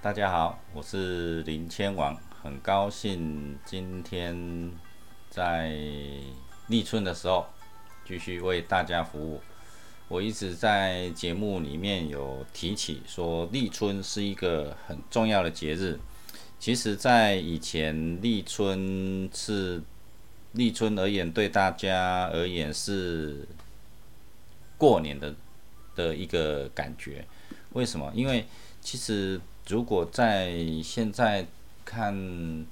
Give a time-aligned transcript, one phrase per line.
[0.00, 4.70] 大家好，我是林千王，很高兴今天
[5.28, 5.76] 在
[6.68, 7.44] 立春的时候
[8.06, 9.40] 继续为大家服务。
[10.06, 15.98] 我一直在节目里面有提起说，立春是一个很重要的节日。
[16.60, 19.82] 其实，在以前立春是
[20.52, 23.48] 立春而言，对大家而言是
[24.76, 25.34] 过年的
[25.96, 27.26] 的一个感觉。
[27.72, 28.12] 为什么？
[28.14, 28.46] 因为
[28.80, 31.46] 其实如果在现在
[31.84, 32.66] 看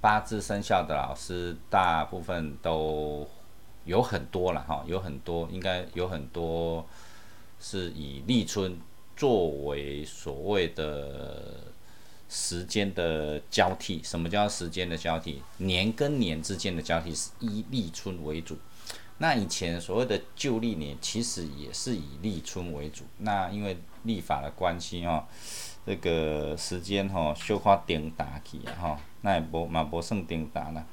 [0.00, 3.26] 八字生肖的老师，大部分都
[3.84, 6.84] 有很多了哈，有很多应该有很多
[7.60, 8.76] 是以立春
[9.16, 11.54] 作为所谓的
[12.28, 14.02] 时间的交替。
[14.02, 15.40] 什么叫时间的交替？
[15.58, 18.58] 年跟年之间的交替是以立春为主。
[19.20, 23.04] 那以前所谓的旧历年，其实也是以立春为主。
[23.18, 25.24] 那因为历法的关系哦，
[25.88, 30.84] 这个时间吼小可颠打去啊吼，那也无嘛无算颠打啦。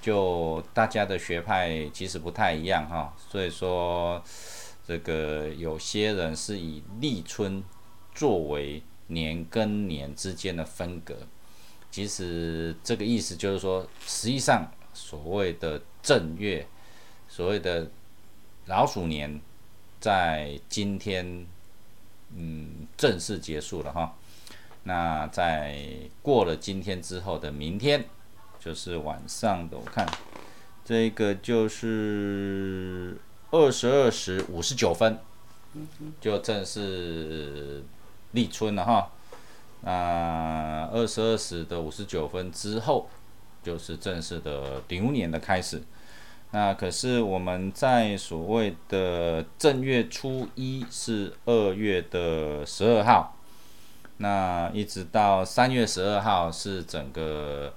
[0.00, 4.22] 就大家的学派其实不太一样哈，所以说
[4.86, 7.62] 这个有些人是以立春
[8.14, 11.14] 作为年跟年之间的分隔。
[11.90, 16.66] 其实这个意思就是说，实际上所谓的正月。
[17.28, 17.90] 所谓的
[18.66, 19.40] 老鼠年，
[20.00, 21.44] 在今天，
[22.34, 24.14] 嗯，正式结束了哈。
[24.84, 25.78] 那在
[26.22, 28.04] 过了今天之后的明天，
[28.58, 30.06] 就是晚上的，我看
[30.84, 33.16] 这个就是
[33.50, 35.18] 二十二时五十九分，
[36.20, 37.82] 就正式
[38.32, 39.10] 立春了哈。
[39.82, 43.08] 那二十二时的五十九分之后，
[43.62, 45.82] 就是正式的牛年的开始。
[46.56, 53.36] 那可是我们在所谓的正月初一是二月的十二号，
[54.16, 57.74] 那一直到三月十二号是整个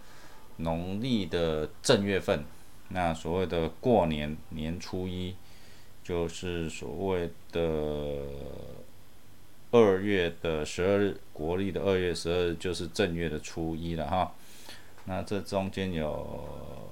[0.56, 2.46] 农历的正月份。
[2.88, 5.36] 那所谓的过年年初一，
[6.02, 7.62] 就是所谓的
[9.72, 14.32] 二月的十二日，国历的二月十二日就是正月的初一了哈。
[15.04, 16.88] 那这中间有。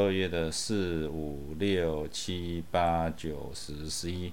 [0.00, 4.32] 二月的四五六七八九十十一，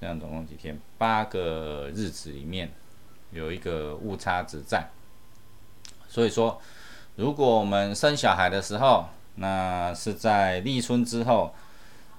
[0.00, 0.78] 这样总共几天？
[0.98, 2.72] 八个日子里面
[3.30, 4.90] 有一个误差值在。
[6.08, 6.60] 所以说，
[7.14, 11.54] 如果我们生小孩的时候，那是在立春之后，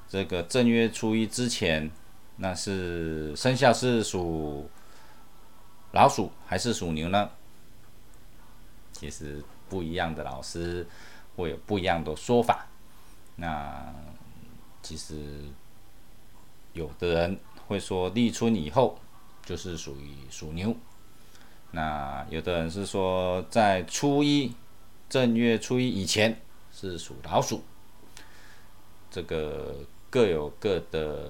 [0.07, 1.91] 这个正月初一之前，
[2.37, 4.69] 那是生肖是属
[5.91, 7.29] 老鼠还是属牛呢？
[8.93, 10.87] 其实不一样的老师
[11.35, 12.65] 会有不一样的说法。
[13.37, 13.93] 那
[14.81, 15.15] 其实
[16.71, 18.97] 有的人会说立春以后
[19.43, 20.73] 就是属于属牛，
[21.71, 24.53] 那有的人是说在初一
[25.09, 26.39] 正月初一以前
[26.71, 27.63] 是属老鼠，
[29.11, 29.75] 这个
[30.09, 31.29] 各有各的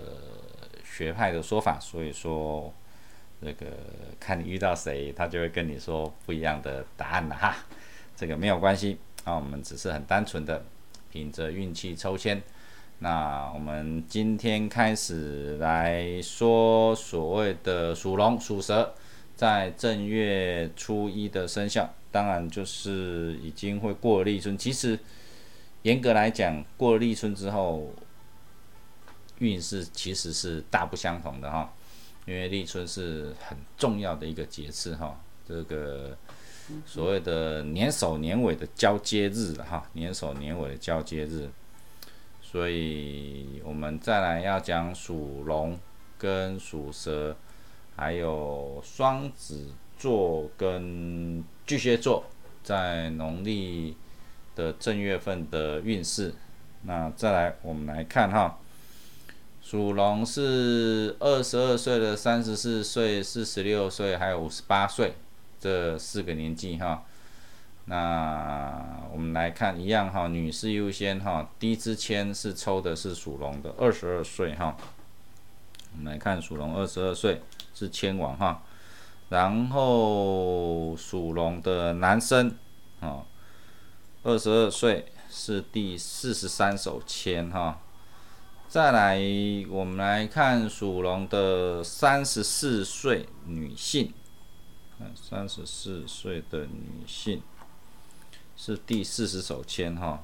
[0.83, 2.71] 学派的说法，所以说
[3.41, 3.65] 这个
[4.19, 7.55] 看你遇到谁，他就会跟你说不一样的答案了哈，
[8.15, 10.63] 这个没有关系，啊，我们只是很单纯的。
[11.15, 12.43] 凭着运气抽签，
[12.99, 18.93] 那我们今天开始来说所谓的属龙、属蛇，
[19.33, 24.57] 在正月初一的生肖，当然就是已经会过立春。
[24.57, 24.99] 其实
[25.83, 27.93] 严格来讲，过立春之后，
[29.39, 31.73] 运势其实是大不相同的哈，
[32.25, 36.17] 因为立春是很重要的一个节次哈，这个。
[36.85, 41.47] 所谓的年首年尾的交接日哈，年首年尾的交接日，
[42.41, 45.77] 所以我们再来要讲属龙
[46.17, 47.35] 跟属蛇，
[47.95, 52.23] 还有双子座跟巨蟹座
[52.63, 53.95] 在农历
[54.55, 56.33] 的正月份的运势。
[56.83, 58.57] 那再来我们来看哈，
[59.61, 65.13] 属龙是二十二岁的三十四岁、四十六岁，还有五十八岁。
[65.59, 67.03] 这四个年纪哈，
[67.85, 71.49] 那我们来看一样哈，女士优先哈。
[71.59, 74.77] 第一支签是抽的是属龙的，二十二岁哈。
[75.93, 77.41] 我们来看属龙二十二岁
[77.73, 78.63] 是签王哈，
[79.29, 82.55] 然后属龙的男生
[82.99, 83.23] 啊，
[84.23, 87.79] 二十二岁是第四十三手签哈。
[88.67, 89.21] 再来
[89.69, 94.11] 我们来看属龙的三十四岁女性。
[95.15, 97.41] 三十四岁的女性
[98.55, 100.23] 是第四十手签哈，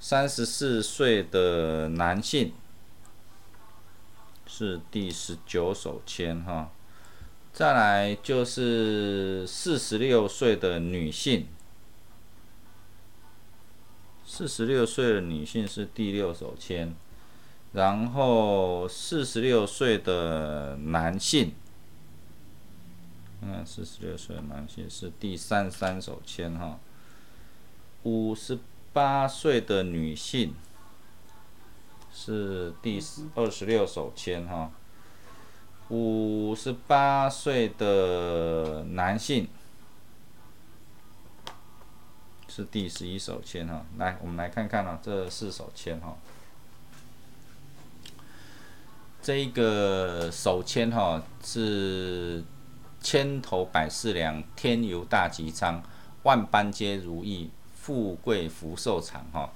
[0.00, 2.52] 三十四岁的男性
[4.46, 6.70] 是第十九手签哈，
[7.52, 11.46] 再来就是四十六岁的女性，
[14.26, 16.94] 四十六岁的女性是第六手签，
[17.72, 21.52] 然后四十六岁的男性，
[23.42, 26.78] 嗯，四十六岁男性是第三三手签哈，
[28.04, 28.58] 五十
[28.92, 30.54] 八岁的女性。
[32.14, 33.02] 是第
[33.34, 34.70] 二十六手签哈，
[35.88, 39.48] 五十八岁的男性
[42.46, 43.86] 是第十一手签哈。
[43.96, 46.18] 来，我们来看看啊，这四手签哈，
[49.22, 52.44] 这个手签哈是
[53.02, 55.82] 千头百事良，天游大吉昌，
[56.22, 59.50] 万般皆如意，富贵福寿长哈。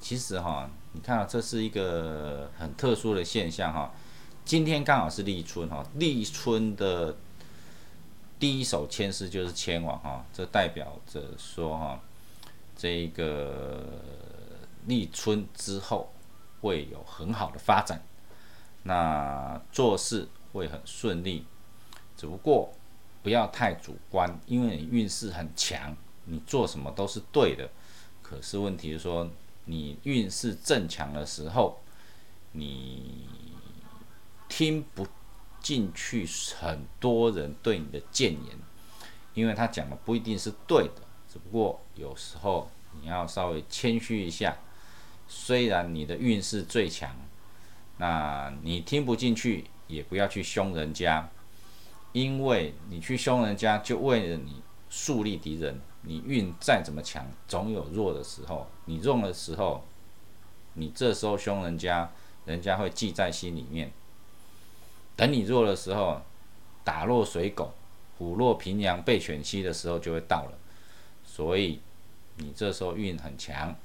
[0.00, 0.70] 其实哈。
[0.94, 3.90] 你看啊，这是一个很特殊的现象哈。
[4.44, 7.16] 今天刚好是立春哈，立春的
[8.38, 11.98] 第一首签诗就是签王哈，这代表着说哈，
[12.76, 13.86] 这个
[14.84, 16.12] 立春之后
[16.60, 18.02] 会有很好的发展，
[18.82, 21.46] 那做事会很顺利，
[22.22, 22.72] 只不过
[23.24, 25.96] 不要太主观，因为你运势很强，
[26.26, 27.68] 你做什么都是对的。
[28.22, 29.28] 可是问题是说。
[29.64, 31.80] 你运势正强的时候，
[32.50, 33.28] 你
[34.48, 35.06] 听不
[35.60, 36.26] 进去
[36.58, 38.58] 很多人对你的谏言，
[39.34, 41.02] 因为他讲的不一定是对的，
[41.32, 42.68] 只不过有时候
[43.00, 44.56] 你要稍微谦虚一下。
[45.28, 47.14] 虽然你的运势最强，
[47.98, 51.30] 那你听不进去也不要去凶人家，
[52.12, 55.80] 因为你去凶人家就为了你树立敌人。
[56.04, 58.66] 你运再怎么强，总有弱的时候。
[58.86, 59.84] 你弱的时候，
[60.74, 62.10] 你这时候凶人家，
[62.44, 63.92] 人家会记在心里面。
[65.14, 66.20] 等你弱的时候，
[66.82, 67.72] 打落水狗，
[68.18, 70.58] 虎落平阳被犬欺的时候就会到了。
[71.24, 71.80] 所以
[72.38, 73.76] 你这时候运很强，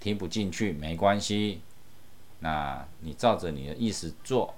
[0.00, 1.60] 听不进去没关系。
[2.40, 4.52] 那你照着你的意思做。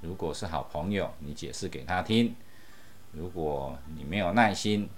[0.00, 2.34] 如果是好朋友，你解释给他听；
[3.12, 4.88] 如果你没有耐心，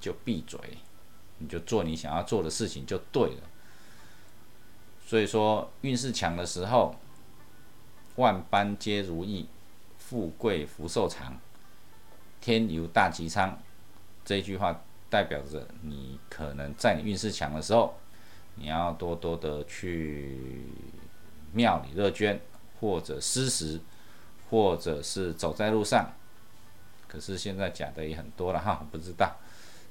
[0.00, 0.58] 就闭嘴，
[1.38, 3.42] 你就做你想要做的事情就对了。
[5.06, 6.94] 所以说运势强的时候，
[8.16, 9.46] 万般皆如意，
[9.98, 11.38] 富贵福寿长，
[12.40, 13.58] 天游大吉昌。
[14.24, 17.94] 这句话代表着你可能在你运势强的时候，
[18.54, 20.66] 你要多多的去
[21.52, 22.40] 庙里乐捐，
[22.78, 23.80] 或者施食，
[24.52, 26.12] 或者是走在路上。
[27.08, 29.34] 可是现在假的也很多了哈，不知道。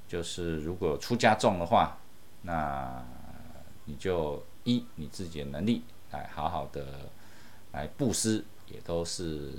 [0.07, 1.97] 就是如果出家众的话，
[2.43, 3.03] 那
[3.85, 7.09] 你就依你自己的能力来好好的
[7.71, 9.51] 来布施，也都是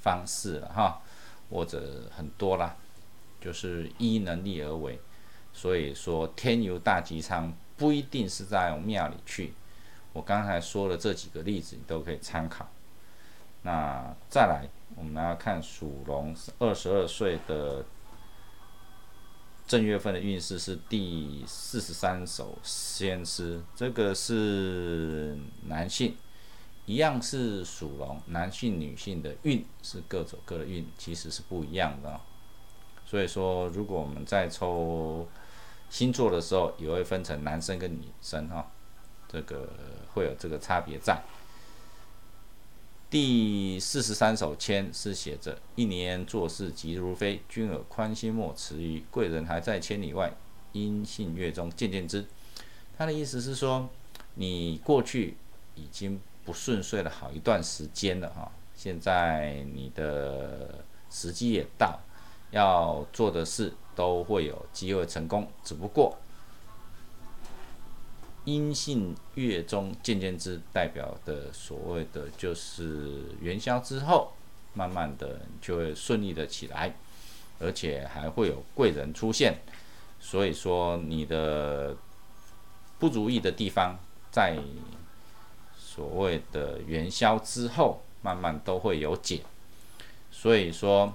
[0.00, 1.00] 方式了哈，
[1.48, 2.76] 或者很多啦，
[3.40, 5.00] 就是依能力而为。
[5.52, 9.54] 所以说天游大吉昌不一定是在庙里去，
[10.12, 12.68] 我刚才说的这几个例子你都可以参考。
[13.68, 14.66] 那再来，
[14.96, 17.84] 我们来看属龙二十二岁的。
[19.66, 25.36] 正月份的运势是第四十三首先诗，这个是
[25.66, 26.16] 男性，
[26.86, 32.18] 一样是属龙，男性、女性的运是各走各的运，其实是不一样的。
[33.04, 35.28] 所以说，如果我们在抽
[35.90, 38.66] 星座的时候，也会分成男生跟女生哈，
[39.28, 39.68] 这个
[40.14, 41.22] 会有这个差别在。
[43.10, 50.30] 第四十三首签是写着：“一年做事急如飞，君耳宽心莫迟疑，贵人还在千里外，
[50.72, 52.26] 音信月中渐渐知。”
[52.98, 53.88] 他的意思是说，
[54.34, 55.38] 你过去
[55.74, 61.98] 已经不顺遂了好一段时间了哈，现在你的时机也到，
[62.50, 66.14] 要做的事都会有机会成功，只不过。
[68.48, 74.32] 阴性月中渐渐之，代表的所谓的就是元宵之后，
[74.72, 76.94] 慢慢的就会顺利的起来，
[77.58, 79.58] 而且还会有贵人出现。
[80.18, 81.94] 所以说你的
[82.98, 83.98] 不如意的地方，
[84.30, 84.58] 在
[85.76, 89.42] 所谓的元宵之后，慢慢都会有解。
[90.30, 91.12] 所以说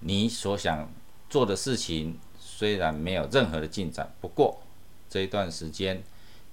[0.00, 0.90] 你所想
[1.30, 2.18] 做的事情。
[2.58, 4.62] 虽然没有任何的进展，不过
[5.10, 6.02] 这一段时间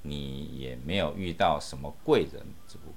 [0.02, 2.44] 你也没有遇到什么贵人，
[2.74, 2.94] 不，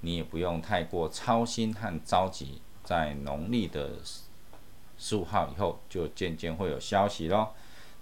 [0.00, 2.60] 你也不用太过操心和着急。
[2.82, 3.90] 在农历的
[4.98, 7.54] 十五号以后，就渐渐会有消息咯。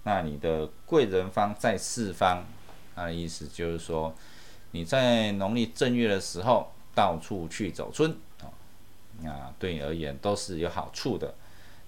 [0.05, 2.45] 那你的贵人方在四方，
[2.95, 4.15] 那意思就是说，
[4.71, 8.49] 你在农历正月的时候到处去走春啊，
[9.29, 11.35] 啊，对你而言都是有好处的。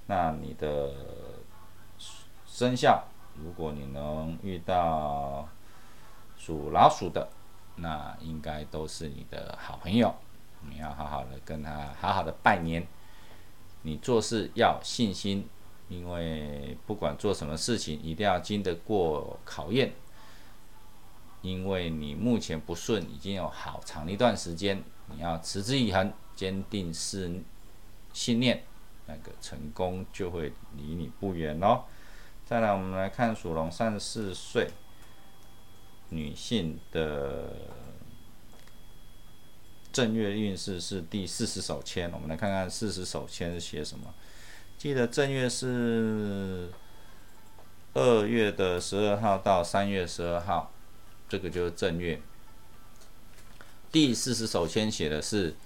[0.08, 0.92] 那你的
[2.56, 5.46] 生肖，如果你能遇到
[6.38, 7.28] 属老鼠的，
[7.74, 10.14] 那应该都是你的好朋友。
[10.62, 12.86] 你要好好的跟他好好的拜年。
[13.82, 15.46] 你做事要信心，
[15.90, 19.92] 因为不管做什么事情，一定要经得过考验。
[21.42, 24.82] 因为你目前不顺，已经有好长一段时间，
[25.14, 27.38] 你要持之以恒，坚定是
[28.14, 28.64] 信念，
[29.04, 31.84] 那个成功就会离你不远喽。
[32.48, 34.70] 再来，我们来看属龙三十四岁
[36.10, 37.50] 女性的
[39.92, 44.14] 正月运势是第四十手签，我们来看看四十手签是写什么。
[44.78, 46.70] 记得正月是
[47.94, 50.70] 二月的十二号到三月十二号。
[51.28, 52.22] 这个就是正月，
[53.90, 55.56] 第四十首签写的是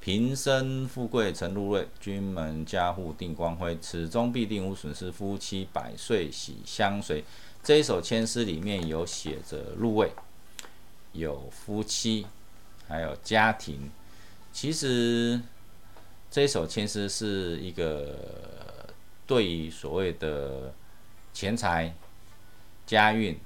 [0.00, 7.24] 平生富贵成入瑞，君门家户定光辉，此中必定无损失，夫妻百岁喜相随”。
[7.62, 10.12] 这一首签诗里面有写着入位，
[11.12, 12.26] 有夫妻，
[12.86, 13.90] 还有家庭。
[14.52, 15.40] 其实
[16.30, 18.88] 这一首签诗是一个
[19.26, 20.72] 对于所谓的
[21.32, 21.94] 钱财、
[22.86, 23.38] 家运。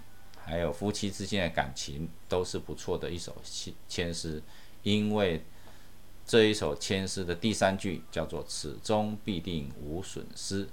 [0.42, 4.42] 还有夫妻之间的感情都是不错的一首签签诗，
[4.82, 5.40] 因为
[6.30, 10.68] 这一首签诗的第三句叫做“此中必定无损失”，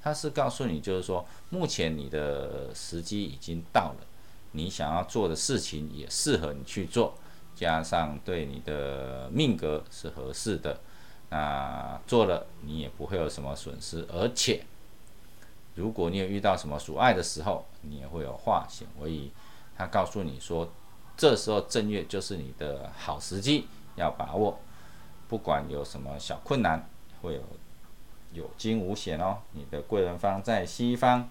[0.00, 4.06] 它是告诉你，就是说目前你的时机已经到了，
[4.52, 7.12] 你想要做的事情也适合你去做，
[7.54, 10.80] 加上对你的命格是合适的，
[11.28, 14.64] 那做了你也不会有什么损失，而且。
[15.74, 19.30] 如果你有遇到什么阻碍的时候，你也会有化险为夷。
[19.76, 20.72] 他告诉你说，
[21.18, 23.66] 这时候正月就是你的好时机，
[23.96, 24.58] 要把握。
[25.32, 26.86] 不管有什么小困难，
[27.22, 27.40] 会有
[28.34, 29.38] 有惊无险哦。
[29.52, 31.26] 你的贵人方在西方，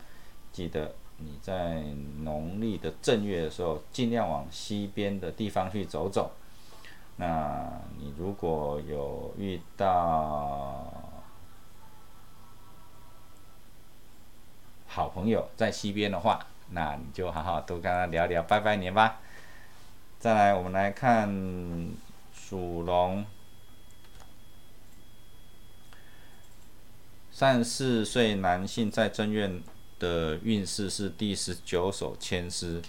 [0.51, 1.83] 记得你在
[2.23, 6.31] 农历的正月的时候，尽量往西边的地方去走走。
[7.17, 10.91] 那你如果有遇到，
[14.87, 19.19] 好朋友在西边的话，那你就好好多跟他聊聊，拜拜年吧。
[20.17, 21.29] 再来，我们来看
[22.33, 23.23] 属龙
[27.41, 29.51] 三十四岁男性在正月
[29.97, 32.79] 的运势是第十九首签诗。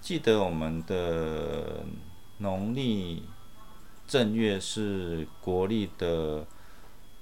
[0.00, 1.82] 记得我们的
[2.36, 3.24] 农历
[4.06, 6.46] 正月是国历的。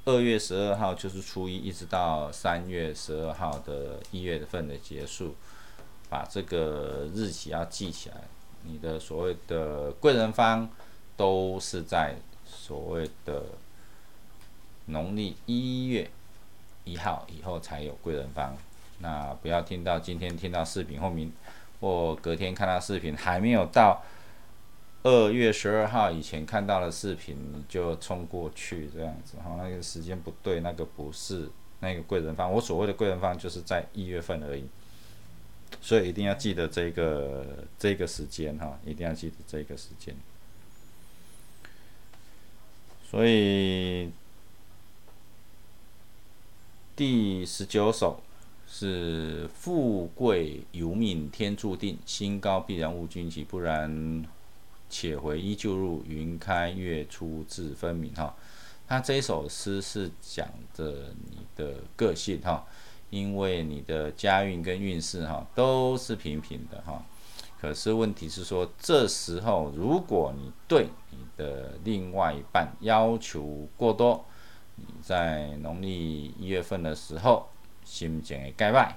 [0.05, 5.35] 二月十二号就是初一，一直到三月十二号的一月份的结束，
[6.11, 8.25] 把这个日期要记起来。
[8.65, 10.69] 你的所谓的贵人方
[11.17, 13.45] 都是在所谓的
[14.87, 16.11] 农历一月
[16.85, 18.57] 一号以后才有贵人方。
[18.99, 21.31] 那不要听到今天听到视频后面，
[21.81, 24.03] 或隔天看到视频还没有到。
[25.03, 27.37] 二月十二号以前看到的视频，
[27.69, 32.51] 就冲过去这样子哈，那个时间不对，那个不是那个贵人方。
[32.51, 34.65] 我所谓的贵人方就是在一月份而已，
[35.81, 37.47] 所以一定要记得这个
[37.79, 40.13] 这个时间哈，一定要记得这个时间。
[43.09, 44.11] 所以
[46.97, 48.23] 第十九首
[48.67, 54.25] 是富贵由命天注定，心高必然误君己，不然。
[54.89, 58.35] 且回依旧入云开月出自分明哈，
[58.87, 62.65] 他这一首诗是讲着你的个性哈，
[63.11, 67.05] 因为你的家运跟运势哈都是平平的哈，
[67.61, 74.25] 可是问题是说这时候如果你对你的另外一半要求过多，
[75.03, 77.49] 在农历一月份的时候
[77.85, 78.97] 心情会改败，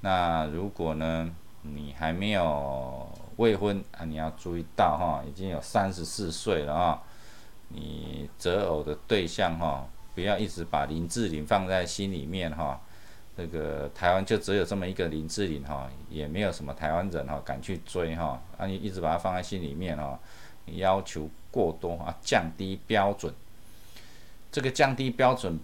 [0.00, 3.08] 那如果呢你还没有。
[3.36, 7.02] 未婚啊，你要注意到哈，已经有三十四岁了啊。
[7.68, 12.80] 你择偶的对象哈，不要一直把林志玲放在心里面哈。
[13.36, 18.40] 这个台湾就只有这么一个林志玲哈，也没有什么台湾人哈敢去追哈。
[18.56, 20.18] 啊，你一直把它放在心里面哦，
[20.64, 23.30] 要求过多啊，降低标准。
[24.56, 25.60] 这个降低标准，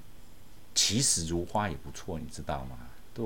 [0.75, 2.77] 其实如花也不错，你知道吗？
[3.15, 3.25] 对。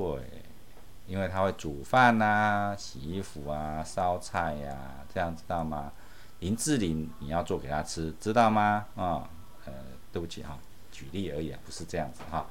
[1.09, 5.91] 因为他会煮饭呐、洗衣服啊、烧菜呀，这样知道吗？
[6.39, 8.87] 林志玲，你要做给他吃，知道吗？
[8.95, 9.29] 啊，
[9.65, 9.73] 呃，
[10.13, 10.57] 对不起哈，
[10.93, 12.47] 举例而已，不是这样子哈，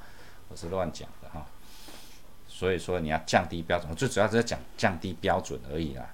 [0.50, 1.46] 我是乱讲的哈。
[2.46, 6.06] 所以说你要降低标准，最主要是讲降低标准而已啦。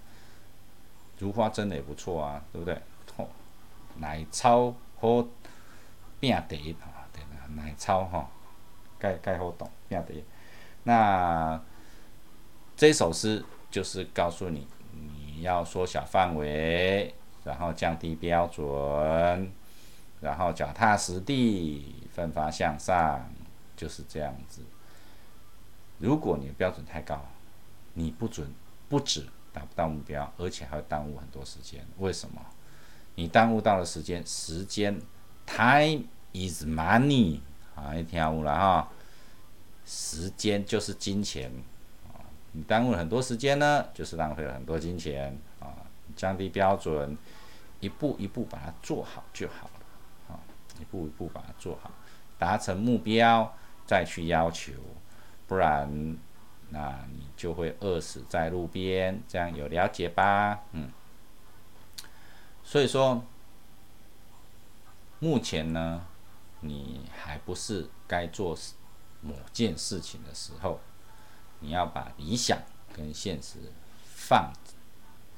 [1.19, 2.81] 如花真的也不错啊，对不对？
[3.97, 5.29] 奶超喝
[6.19, 6.92] 拼茶哈，对啦，
[7.57, 8.31] 奶超哈，
[8.99, 10.05] 盖盖好懂拼茶。
[10.85, 11.61] 那
[12.77, 19.53] 这首诗就是告诉你，你要缩小范围，然后降低标准，
[20.21, 23.31] 然后脚踏实地，奋发向上，
[23.77, 24.63] 就是这样子。
[25.99, 27.25] 如果你的标准太高，
[27.95, 28.53] 你不准
[28.89, 31.87] 不止达不到目标，而且还会耽误很多时间。
[31.99, 32.41] 为什么？
[33.15, 35.01] 你耽误到了时间，时间
[35.47, 37.41] ，time is money，
[37.75, 38.89] 啊，你听有了哈，
[39.85, 41.51] 时间就是金钱，
[42.07, 42.21] 啊，
[42.53, 45.75] 你耽误了很多时间呢，就是浪费了很多金钱，啊，
[46.17, 47.17] 降低标准，
[47.81, 50.41] 一步一步把它做好就好了，啊，
[50.81, 51.91] 一步一步把它做好，
[52.39, 53.55] 达成目标
[53.87, 54.73] 再去要求。
[55.49, 56.17] 不然，
[56.71, 59.21] 那你就会饿死在路边。
[59.29, 60.61] 这样有了解吧？
[60.73, 60.91] 嗯。
[62.65, 63.23] 所以说，
[65.19, 66.07] 目前呢，
[66.63, 68.59] 你还不是该做
[69.21, 70.81] 某件事情的时候。
[71.61, 72.59] 你要把理想
[72.93, 73.59] 跟现实
[74.05, 74.53] 放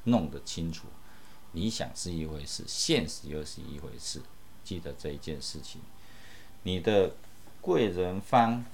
[0.05, 0.87] 弄得清楚。
[1.53, 4.23] 理想是一回事，现实又是一回事。
[4.63, 5.83] 记得这一件事情。
[6.63, 7.13] 你的
[7.61, 8.65] 贵人方。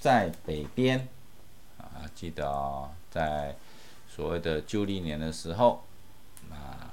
[0.00, 1.06] 在北边，
[1.78, 3.54] 啊，记得哦，在
[4.08, 5.84] 所谓的旧历年的时候，
[6.50, 6.90] 啊，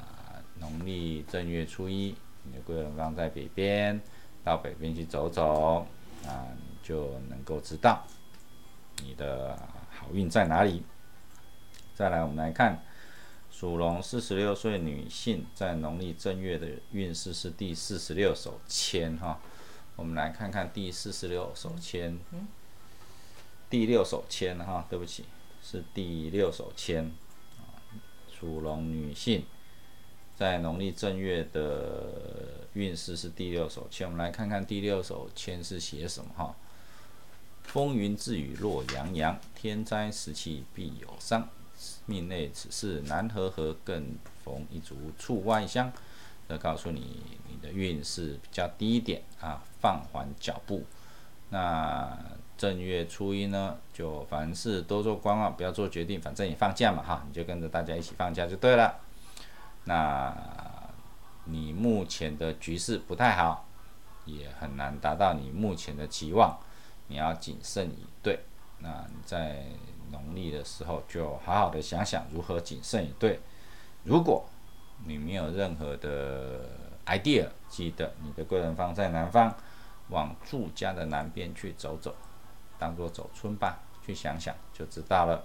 [0.59, 3.99] 农历正月初一，你的贵人方在北边，
[4.43, 5.85] 到北边去走走，
[6.25, 8.05] 啊，你就能够知道
[9.03, 9.57] 你的
[9.89, 10.83] 好运在哪里。
[11.95, 12.83] 再来，我们来看
[13.51, 19.39] 属龙四十六岁女性在农历正月的运势是第四十六手签哈，
[19.95, 22.17] 我们来看看第四十六手签。
[23.69, 25.25] 第六手签哈，对不起，
[25.61, 27.11] 是第六手签。
[28.31, 29.43] 属龙女性
[30.39, 32.13] 在农历正月的
[32.71, 36.55] 运势是第六手签，我们来看看第六手签是写什么哈。
[37.63, 41.49] 风云自雨落洋洋，天灾时气必有伤。
[42.05, 45.91] 命内此事难和合，更逢一足处外乡。
[46.47, 50.85] 这告诉你，你的运势比较低一点啊，放缓脚步。
[51.49, 52.17] 那。
[52.57, 56.19] 正月初一呢，就凡事多做观望，不要做决定。
[56.19, 58.99] 反正你放假嘛，哈，你就跟着大家一起放假就对了。
[59.89, 60.31] 那
[61.45, 63.65] 你目前的局势不太好，
[64.25, 66.55] 也很难达到你目前的期望，
[67.07, 68.39] 你要谨慎以对。
[68.77, 69.65] 那你在
[70.11, 73.39] 农历的时候，就好好的想想如何谨慎以对。
[74.03, 74.45] 如果
[75.05, 76.69] 你没有任何的
[77.07, 79.55] idea，记得你的贵人方在南方，
[80.09, 82.15] 往住家的南边去走走。
[82.77, 85.43] 当做走春吧，去想想就知道了。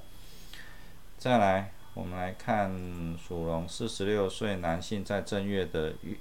[1.16, 6.16] 再来，我们来看属龙四十六岁男性在正月的运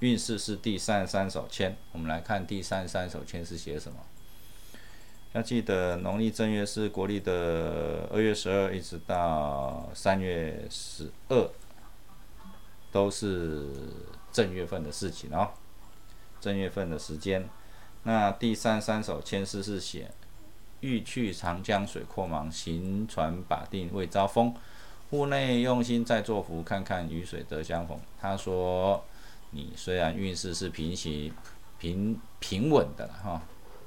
[0.00, 1.76] 运势是第三十三手签。
[1.92, 3.98] 我们来看第三十三手签是写什么？
[5.34, 11.48] 要记得农历正月是国历的二月十二一直到三月十二，
[12.90, 13.68] 都是
[14.32, 15.50] 正月份的事情哦。
[16.40, 17.48] 正月份的时间，
[18.02, 20.10] 那第三十三手签诗是写。
[20.80, 24.54] 欲去长江水阔茫，行船把定未遭风。
[25.10, 27.98] 户内用心在作福，看看雨水得相逢。
[28.20, 29.02] 他说
[29.52, 31.32] ：“你虽然运势是平行、
[31.78, 33.40] 平平稳的哈，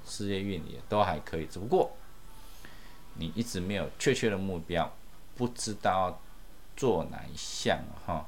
[0.05, 1.91] 事业运也都还可以，只不过
[3.15, 4.91] 你一直没有确切的目标，
[5.35, 6.19] 不知道
[6.75, 8.25] 做哪一项哈。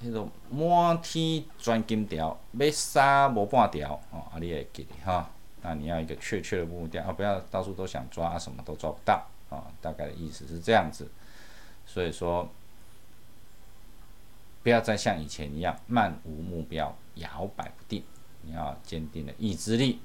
[0.00, 5.30] 那种满天钻金条，要杀无半条哦，啊，你会记得哈。”
[5.62, 9.68] 那你要一个确切的目标啊，不要到处都想抓，什么都抓不到啊。
[9.82, 11.06] 大概的意思是这样子，
[11.92, 12.48] 所以说
[14.62, 18.04] 不要再像以前一样漫无目标、摇摆不定，
[18.42, 20.00] 你要坚定的意志力。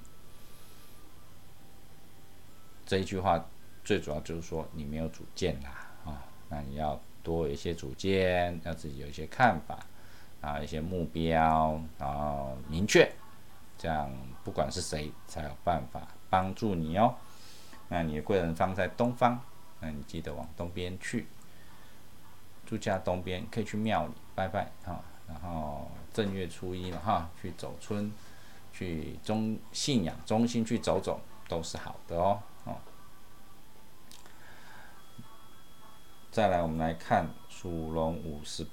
[2.88, 3.46] 这一句话
[3.84, 5.70] 最主要就是说你没有主见啦
[6.06, 9.78] 啊，那你要多一些主见，要自己有一些看法，
[10.42, 13.08] 然后一些目标，然后明确。
[13.78, 14.10] 这样，
[14.44, 17.14] 不管是谁，才有办法帮助你哦。
[17.90, 19.40] 那你的贵人方在东方，
[19.82, 21.28] 那你记得往东边去，
[22.66, 25.04] 住家东边可以去庙里拜拜哈。
[25.28, 28.12] 然后正月初一了哈，去走春，
[28.74, 32.40] 去中信仰中心去走走，都是好的哦。
[32.66, 32.78] 哦。
[36.32, 38.68] 再来，我们来看属龙五十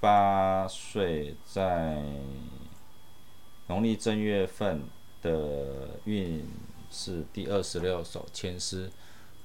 [0.00, 2.02] 八岁在。
[3.66, 4.82] 农历正月份
[5.22, 6.44] 的运
[6.90, 8.90] 是第二十六首签诗，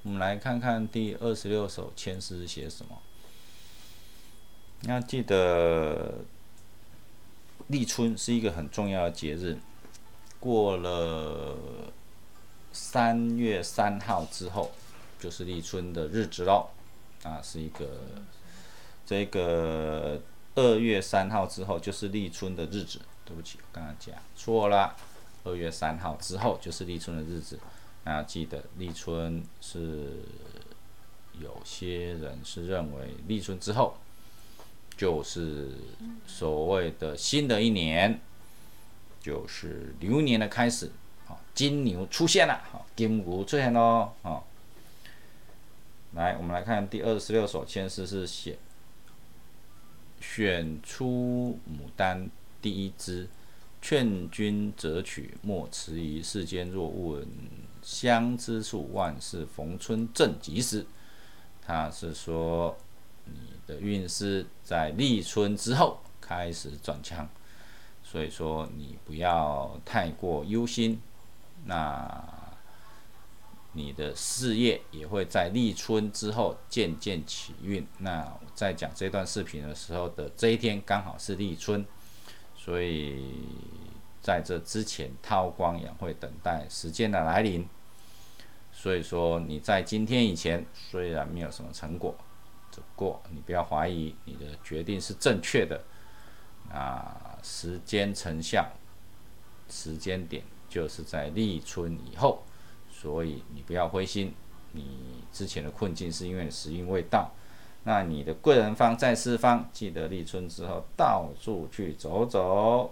[0.01, 2.99] 我们来看看第二十六首签诗写什么。
[4.82, 6.16] 你要记得，
[7.68, 9.58] 立春是一个很重要的节日。
[10.40, 11.58] 过了
[12.72, 14.72] 三月三号之后，
[15.20, 16.70] 就是立春的日子喽。
[17.24, 17.88] 啊，是一个
[19.06, 20.22] 这个
[20.54, 23.00] 二月三号之后就是立春的日子。
[23.26, 24.96] 对不起，我刚刚讲错了。
[25.44, 27.60] 二月三号之后就是立春的日子。
[28.04, 30.22] 那记得立春是
[31.40, 33.98] 有些人是认为立春之后
[34.97, 35.71] 就是
[36.25, 38.19] 所谓的新的一年，
[39.21, 40.91] 就是牛年的开始。
[41.27, 44.47] 啊，金牛出现了，好，金牛出现喽，好。
[46.13, 48.58] 来，我们来看第二十六首签诗是写
[50.21, 52.29] 选出牡丹
[52.62, 53.27] 第一支，
[53.81, 57.27] 劝君择取莫迟疑，世间若问
[57.81, 60.86] 相知处，万事逢春正及时。
[61.62, 62.77] 他是说
[63.67, 67.28] 的运势在立春之后开始转强，
[68.04, 71.01] 所以说你不要太过忧心。
[71.65, 72.23] 那
[73.73, 77.86] 你的事业也会在立春之后渐渐起运。
[77.97, 81.86] 那在讲这段视频的时候的这一天刚好是立春，
[82.56, 83.34] 所以
[84.21, 87.67] 在这之前韬光养晦，等待时间的来临。
[88.71, 92.15] 所以说你在今天以前虽然没有什么成果，
[92.96, 95.84] 过你不要怀疑你的决定是正确的。
[96.72, 98.68] 啊，时间成效
[99.70, 102.42] 时间点就是在立春以后。
[102.90, 104.34] 所以你不要灰心，
[104.72, 107.30] 你之前的困境是因为时运未到。
[107.84, 112.90] 那你的贵人方在四方，记得立春之后到处去走走，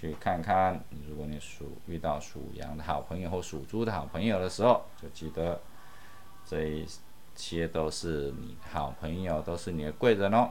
[0.00, 0.82] 去看看。
[1.06, 5.60] 如果你属遇到属羊的好朋友或属猪的好朋友的时候，就记得
[6.46, 6.86] 这一
[7.40, 10.50] 切都是你好朋友，都是你的贵人哦。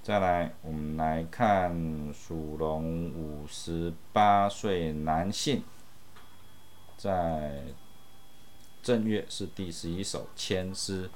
[0.00, 1.74] 再来，我们来看
[2.14, 5.64] 属龙五十八岁男性。
[6.96, 7.64] 在
[8.80, 11.10] 正月是第十一首签诗，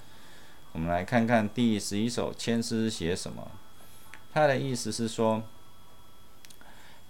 [0.72, 3.52] 我们来看看第十一首签诗写什么。
[4.33, 5.42] 他的意思是说，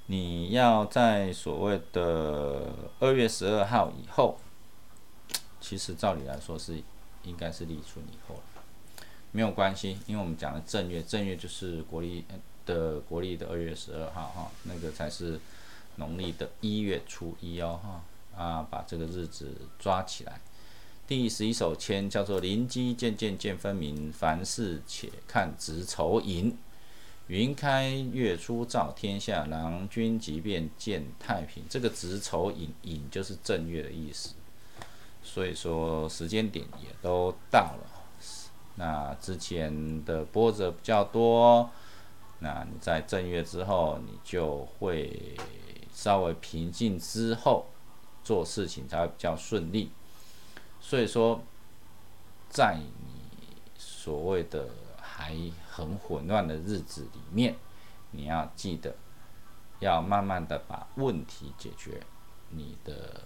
[0.06, 4.38] 你要在所谓的二月十二号以后，
[5.60, 6.82] 其实照理来说是
[7.24, 9.02] 应该是立春以后了，
[9.32, 12.24] 没有关系，因为我们讲的正月，正月就是国历
[12.64, 15.40] 的国历的二月十二号哈，那个才是
[15.96, 18.02] 农历的一月初一哦哈。
[18.36, 19.50] 啊，把这个日子
[19.80, 20.40] 抓起来。
[21.08, 26.56] 第十一首签叫做“灵机渐渐见分明，凡事且看直愁吟。
[27.26, 34.34] 云开月出照天下，郎君即便见太平。”这个“直愁吟”吟就是正月的意思。
[35.22, 37.86] 所以说时间点也都到了。
[38.76, 41.70] 那之前的波折比较多，
[42.40, 45.36] 那你在正月之后，你就会
[45.92, 47.66] 稍微平静之后。
[48.24, 49.90] 做事情才会比较顺利，
[50.82, 51.40] 所以说，
[52.50, 52.84] 在你
[53.78, 54.68] 所谓的
[55.00, 55.34] 还
[55.70, 57.56] 很混乱的日子里面，
[58.10, 58.94] 你要记得
[59.80, 62.02] 要慢慢的把问题解决。
[62.50, 63.22] 你的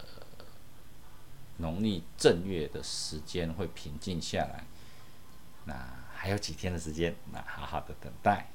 [1.59, 4.65] 农历正月的时间会平静下来，
[5.65, 5.75] 那
[6.15, 8.47] 还有几天的时间，那好好的等待，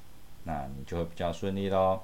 [0.44, 2.00] 那你就会比较顺利喽。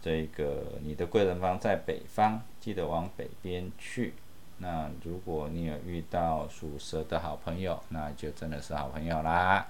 [0.00, 4.14] 这个你的贵人方在北方，记得往北边去。
[4.58, 9.66] 那如果你有遇到属蛇的好朋友，那就真的是好朋友啦。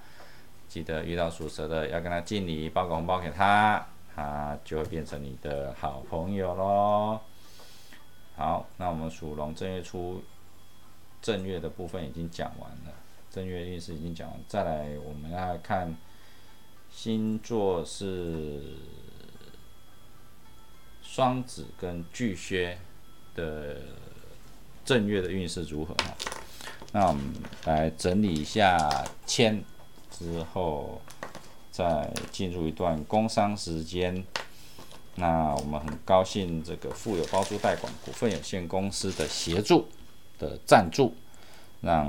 [0.68, 7.20] 记得遇到属蛇的要跟他敬礼，包个红包给他，他就会变成你的好朋友喽。
[8.38, 10.22] 好，那我们属龙正月初
[11.20, 12.94] 正月的部分已经讲完了，
[13.30, 15.94] 正月运势已经讲完，再来我们要看
[16.90, 18.62] 星座是。
[21.00, 22.78] 双子跟巨蟹
[23.34, 23.78] 的
[24.84, 25.94] 正月的运势如何？
[25.94, 26.14] 哈，
[26.92, 27.24] 那我们
[27.64, 29.64] 来整理一下签
[30.10, 31.00] 之后，
[31.72, 34.22] 再进入一段工商时间。
[35.18, 39.86] 那我们很高兴，这个富有包租代管股份有限公司的协助
[40.38, 41.12] 的赞助，
[41.80, 42.06] 让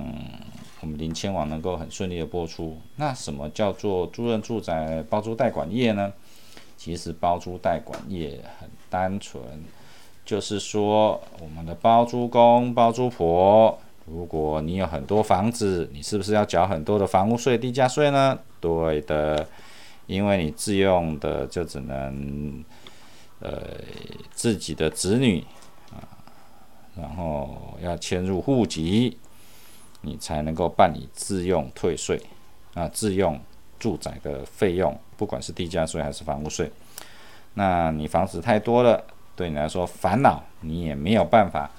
[0.81, 2.77] 我们林千网能够很顺利的播出。
[2.97, 6.13] 那什么叫做租赁住宅包租代管业呢？
[6.77, 9.41] 其实包租代管业很单纯，
[10.23, 18.39] 就是说我们的包租公、包租婆，如果你有很多房子，你是不是要缴很多的房屋税、地价税呢？
[18.61, 19.47] 对的，
[20.05, 22.63] 因为你自用的就只能
[23.39, 23.79] 呃
[24.31, 25.43] 自己的子女
[25.91, 26.03] 啊，
[26.95, 29.17] 然后要迁入户籍，
[30.01, 32.21] 你才能够办理自用退税
[32.73, 33.39] 啊，自用
[33.79, 36.71] 住宅的费用，不管是地价税还是房屋税。
[37.55, 39.03] 那你房子太多了，
[39.35, 41.69] 对你来说烦恼，你也没有办法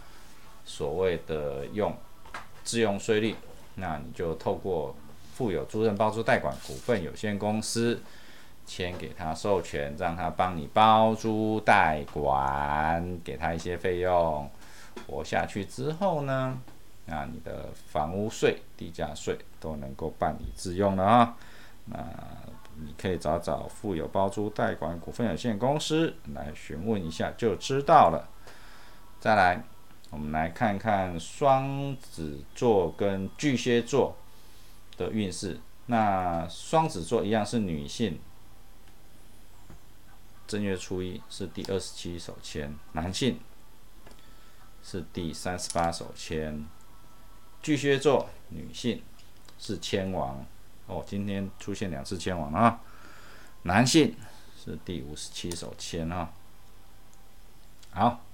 [0.65, 1.95] 所谓的用
[2.65, 3.35] 自用税率，
[3.77, 4.95] 那你就透过
[5.35, 8.03] 富有租赁包租代管股份有限公司
[8.71, 14.49] 签给他授权，让他帮你包租代管，给他一些费用，
[15.09, 16.57] 活下去之后呢，
[17.07, 21.37] 那你的房屋税、地价税都能够办理自用了啊，
[21.87, 21.99] 那。
[22.83, 28.27] 你可以找找富有包租代管股份有限公司来询问一下，就知道了。
[29.19, 29.63] 再来，
[30.09, 34.17] 我们来看看双子座跟巨蟹座
[34.97, 35.61] 的运势。
[35.87, 38.19] 那双子座一样是女性，
[40.51, 43.39] 正月初一是第二十七手签；男性
[44.83, 46.67] 是第三十八手签。
[47.63, 49.01] 巨蟹座女性
[49.61, 50.45] 是签王。
[50.89, 52.81] 哦，今天出现两次签王啊！
[53.63, 54.17] 男性
[54.59, 56.33] 是第五十七手签啊。
[57.93, 58.25] 好，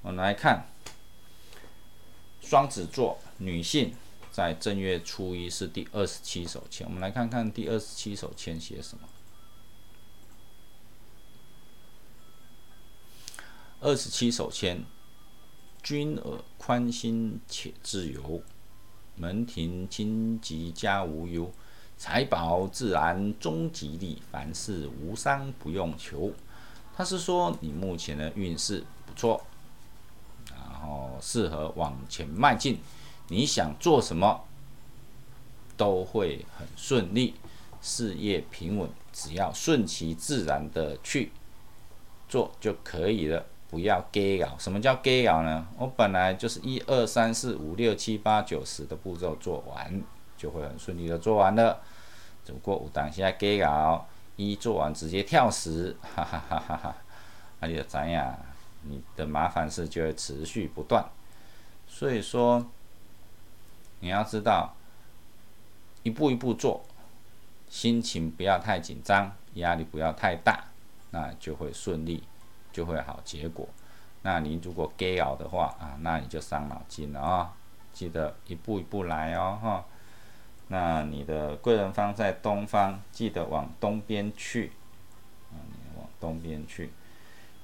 [0.00, 0.66] 我们来看
[2.40, 3.94] 双子座女性
[4.32, 6.86] 在正月初一是第二十七手签。
[6.86, 9.06] 我们来看看第二十七手签写什么。
[13.84, 14.82] 二十七手签，
[15.82, 18.42] 君尔宽心且自由，
[19.14, 21.52] 门庭清吉家无忧。
[21.98, 26.32] 财宝自然终吉利，凡事无伤不用求。
[26.96, 29.44] 他是说你目前的运势不错，
[30.48, 32.78] 然后适合往前迈进。
[33.28, 34.44] 你想做什么
[35.76, 37.34] 都会很顺利，
[37.82, 41.32] 事业平稳，只要顺其自然的去
[42.30, 43.44] 做就可以了，
[43.74, 44.56] 不要 gay 搞。
[44.56, 45.66] 什么叫 gay 搞呢？
[45.76, 50.02] 我本来就是一二三四五六七八九十的步骤做完。
[50.36, 51.80] 就会很顺利的做完了，
[52.44, 54.06] 只不过有当下给搞
[54.36, 56.96] 一做完直接跳十，哈哈哈哈哈，
[57.60, 58.36] 那就怎样？
[58.82, 61.08] 你的麻烦事就会持续不断。
[61.86, 62.66] 所以说，
[64.00, 64.74] 你要知道，
[66.02, 66.84] 一步一步做，
[67.70, 70.64] 心情不要太紧张，压力不要太大，
[71.12, 72.24] 那就会顺利，
[72.74, 73.66] 就会好结果。
[74.22, 77.54] 那你如果给搞的话啊，那你就伤脑筋了啊！
[77.92, 79.84] 记得一步一步来哦，哈。
[80.68, 84.72] 那你的贵人方在东方，记得往东边去，
[85.52, 86.90] 啊，你往东边去，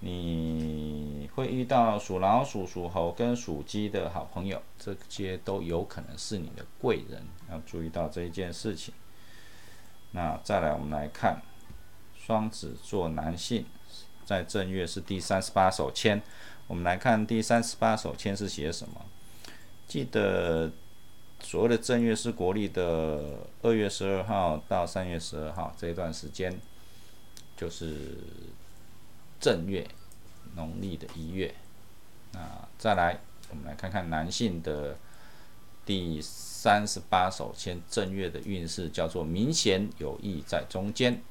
[0.01, 8.92] 你会遇到属老鼠、属猴跟属鸡的好朋友，这些都有可能是你的贵人，要注意到这一件事情。
[10.12, 11.40] 那再来，我们来看
[12.14, 13.64] 双子座男性
[14.31, 16.23] 在正月是第三十八手签，
[16.69, 19.05] 我们来看第三十八手签是写什么？
[19.88, 20.71] 记得。
[21.43, 26.55] 所谓的正月是国历的二月十二号到三月十二号这一段时间，
[27.57, 28.19] 就是
[29.40, 29.88] 正月，
[30.55, 31.55] 农历的一月。
[32.33, 34.99] 那再来，我们来看看男性的
[35.87, 41.23] 第三十八手签正月的运势，叫做明显有意在中间，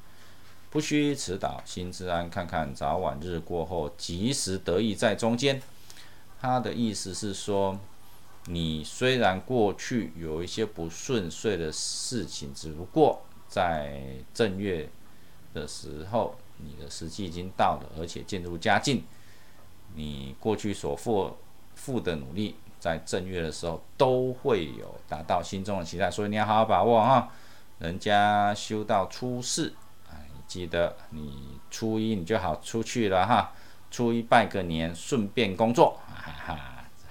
[0.70, 5.62] 不需迟导，心之安，看看早晚日过后，及时得意在中间。
[6.42, 7.80] 他的意思是说。
[8.46, 14.02] 你虽然过去有一些不顺遂的事情，只不过在
[14.34, 14.90] 正月
[15.54, 19.04] 的时候，你的时机已经到了，而且渐入佳境。
[19.94, 21.38] 你过去所付
[21.76, 27.30] 付的努力，在正月的时候都会有达到心中的期待，所以你要好好把握哈。
[27.78, 29.74] 人家修到初四，
[30.50, 33.54] 记得你初一你就好出去了哈。
[33.92, 36.60] 初一拜个年，顺便工作，哈哈。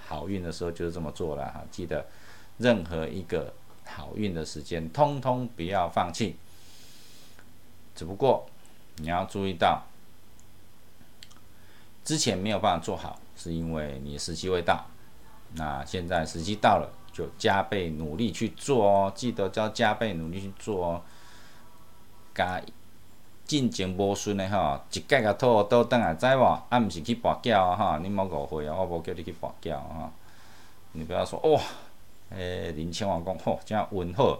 [0.05, 2.05] 好运的时候就是这么做了哈，记得
[2.57, 3.53] 任何一个
[3.85, 6.35] 好运的时间，通通不要放弃。
[7.95, 8.45] 只不过
[8.97, 9.83] 你要注意到，
[12.03, 14.85] 之前没有办法做好，是因为你时机未到。
[15.53, 21.01] 那现在时机到了，就加倍努力去做哦，记得要加倍努力去做哦。
[22.33, 22.61] 加
[23.49, 26.43] 进前无顺的吼，一盖个土倒转来，知无？
[26.69, 30.11] 啊，毋是去跋筊吼，你莫误会啊，我无叫你去跋筊吼。
[30.91, 31.59] 你不要说哇，
[32.29, 34.39] 诶，林千王讲吼，真温好，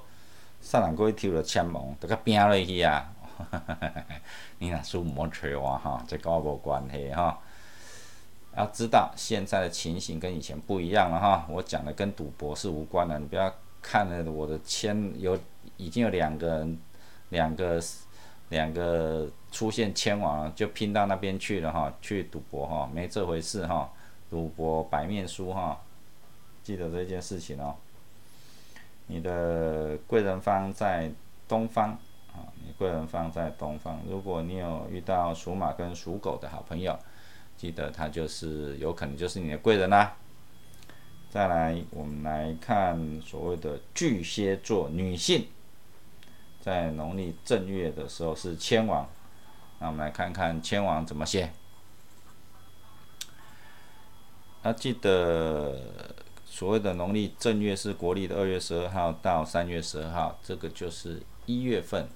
[0.63, 3.11] 煞人过去抽了签王，都甲拼落去啊！
[4.59, 7.39] 你若输莫吹我哈，这跟我无关系哈。
[8.55, 15.35] 要知道现在的情形跟以前不一样了哈，我讲的跟赌博是无关的，你不要看了我的签有
[15.77, 16.79] 已经有两个人，
[17.29, 17.81] 两个。
[18.49, 23.89] 两个出现千王就拼到那边去了哈，去赌博哈，没这回事哈，
[24.29, 25.79] 赌博白面书哈，
[26.63, 27.75] 记得这件事情哦。
[29.07, 31.11] 你的贵人方在
[31.47, 31.89] 东方
[32.31, 33.99] 啊，你贵人方在东方。
[34.07, 36.97] 如果你有遇到属马跟属狗的好朋友，
[37.57, 40.15] 记得他就是有可能就是你的贵人啦。
[41.31, 45.47] 再来，我们来看所谓的巨蟹座女性，
[46.61, 49.07] 在农历正月的时候是千王。
[49.79, 51.51] 那我们来看看千王怎么写。
[54.61, 56.13] 那记得
[56.45, 62.09] 所谓的农历正月是国历的二月十二号到三月十二号，这个就是一月份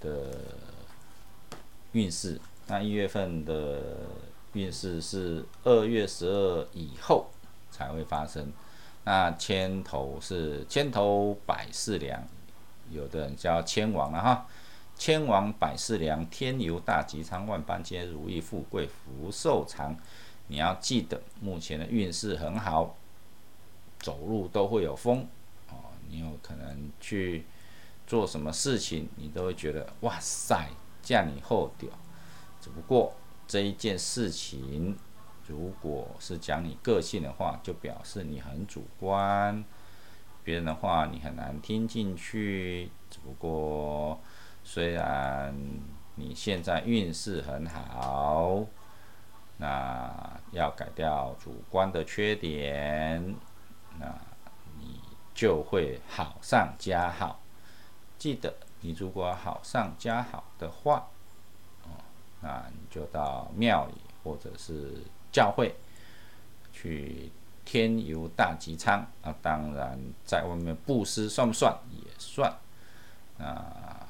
[0.00, 0.30] 的
[1.92, 2.40] 运势。
[2.68, 3.80] 那一月份的
[4.52, 7.26] 运势是二月十二以后
[7.70, 8.52] 才会发生。
[9.04, 12.22] 那千头是千头百事良，
[12.90, 14.46] 有的人叫千王了哈。
[14.98, 19.94] 千王百事良，天游大吉昌，万般皆如意，富贵福寿长。
[20.48, 22.96] 你要记得，目前的运势很好，
[23.98, 25.28] 走路都会有风
[25.68, 25.92] 哦。
[26.08, 27.44] 你有可能去
[28.06, 30.70] 做什么事情，你都会觉得哇塞，
[31.02, 31.90] 驾你后屌。
[32.60, 33.12] 只不过
[33.46, 34.96] 这一件事情，
[35.46, 39.62] 如果是讲你个性的话，就表示你很主观，
[40.46, 42.90] 别人的话你很难听进去。
[43.10, 44.18] 只不过
[44.64, 45.54] 虽然
[46.14, 48.64] 你现在运势很好。
[49.58, 53.34] 那要改掉主观的缺点，
[53.98, 54.14] 那
[54.78, 55.00] 你
[55.34, 57.40] 就会好上加好。
[58.18, 61.08] 记得，你如果好上加好的话，
[61.84, 61.88] 哦，
[62.42, 65.74] 那你就到庙里或者是教会
[66.70, 67.32] 去
[67.66, 69.34] 添油大吉仓啊。
[69.42, 71.76] 当然，在外面布施算不算？
[71.90, 72.50] 也算。
[73.38, 74.06] 啊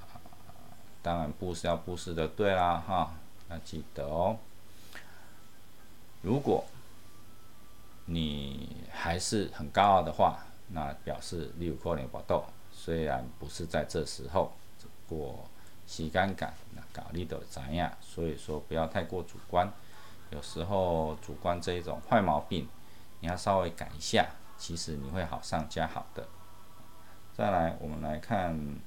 [1.02, 3.14] 当然布施要布施的对啦，哈，
[3.48, 4.36] 要记得哦。
[6.20, 6.64] 如果
[8.06, 12.44] 你还是很高傲的话，那表示你有可能搏斗。
[12.72, 15.48] 虽然不是在这时候，只不过
[15.86, 17.92] 时间感，那搞你都怎样？
[18.00, 19.72] 所以说不要太过主观。
[20.30, 22.66] 有时候主观这一种坏毛病，
[23.20, 26.28] 你要稍微改一下，其实你会好上加好的。
[27.36, 28.78] 再来，我们来看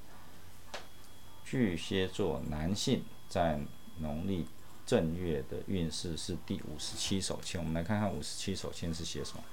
[1.44, 3.60] 巨蟹座男性在
[3.98, 4.46] 农历。
[4.86, 9.44] 正月的运势是第五十七手签，我们来看看五十七手签是写什么。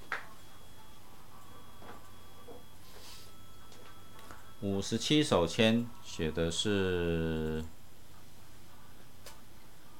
[4.61, 7.63] 五十七手签写的是：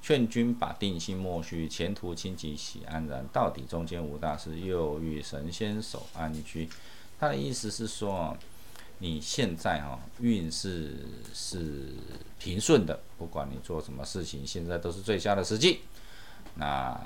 [0.08, 6.70] 劝君把定心莫虚，前途清吉喜安然，到底中间无大事，又遇神仙守安居。
[7.20, 8.34] 他的意思是说。
[9.00, 11.94] 你现在哈运势是
[12.40, 15.82] 平顺的，不管你做什么事情，现在都是最佳的时机。
[16.56, 17.00] 那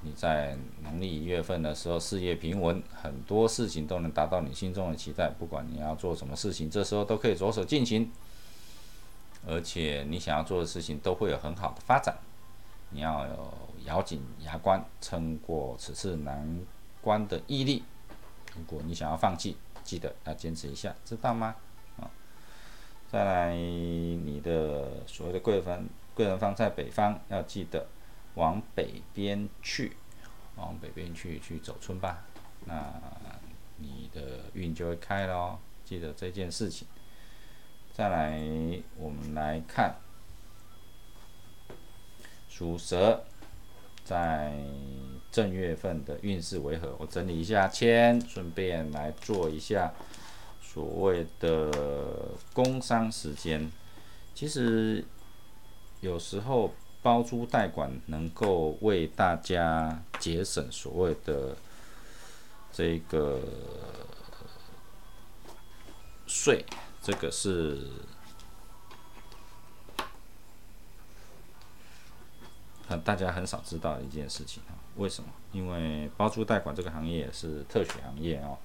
[0.00, 5.28] 你在农历一月份的时候，事业平稳，很多事情都能达到你心中的期待。
[5.28, 8.10] 不管你要做什么事情，这时候都可以着手进行，
[9.46, 12.16] 而且你想要做的事情都会有很好的发展。
[12.90, 16.60] 你要有咬紧牙关撑过此次难
[17.00, 17.84] 关的毅力。
[18.56, 21.54] 如果你想要放弃，记得要坚持一下，知道吗？
[21.98, 22.10] 啊，
[23.10, 27.86] 再来，你的所谓的贵人贵人方在北方，要记得
[28.34, 29.96] 往北边去，
[30.56, 32.24] 往北边去去走春吧，
[32.64, 32.92] 那
[33.76, 36.88] 你的运就会开咯，记得这件事情。
[37.92, 38.40] 再来，
[38.96, 39.94] 我们来看
[42.48, 43.24] 属蛇。
[44.04, 44.54] 在
[45.30, 46.96] 正月份的运势为何？
[46.98, 49.92] 我整理一下签，顺便来做一下
[50.62, 51.70] 所谓的
[52.54, 53.70] 工商时间。
[54.34, 55.04] 其实
[56.00, 61.54] 有时候包租代管能够为大家节省所谓的
[62.72, 63.42] 这个
[66.26, 66.64] 税，
[67.02, 67.78] 这个是。
[72.88, 75.28] 很大家很少知道的一件事情啊，为什么？
[75.52, 78.56] 因为包租代管这个行业是特许行业哦，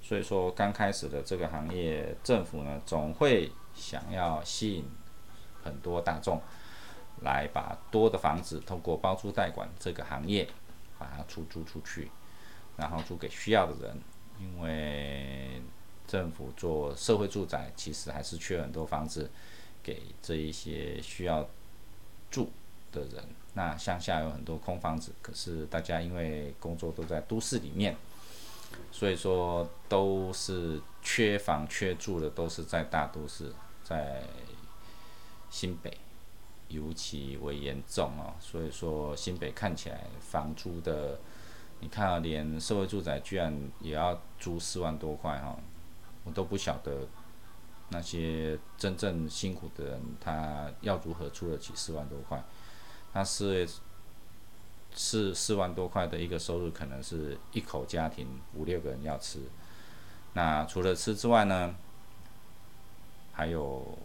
[0.00, 4.84] 所以说刚开始的这个行业，政府呢总会想要吸引
[5.62, 6.40] 很多大众
[7.20, 10.48] 来把多的房子通过包租代管这个行业
[10.98, 12.10] 把它出租出去，
[12.78, 14.00] 然后租给需要的人，
[14.40, 15.60] 因为
[16.06, 19.30] 政府做社会住宅其实还是缺很多房子
[19.82, 21.46] 给这一些需要
[22.30, 22.50] 住
[22.90, 23.22] 的人。
[23.54, 27.96] 那乡下有很多空房子，可是大家因为工作都在都市里面，
[28.92, 34.22] 所以说都是缺房缺住的，都是在大都市，在
[35.50, 35.96] 新北
[36.68, 38.34] 尤其为严重哦。
[38.38, 41.18] 所以说新北看起来房租的，
[41.80, 45.58] 你看啊，连社会住宅居然也要租四万多块哈，
[46.22, 47.08] 我都不晓得
[47.88, 52.40] 那些真正辛苦的人，他要如何出得起四万多块？
[53.12, 53.66] 那四
[54.92, 59.40] 四四万多块的一个收入，可能是一口家庭五六个人要吃。
[60.32, 61.74] 那除了吃之外呢，
[63.32, 63.98] 还有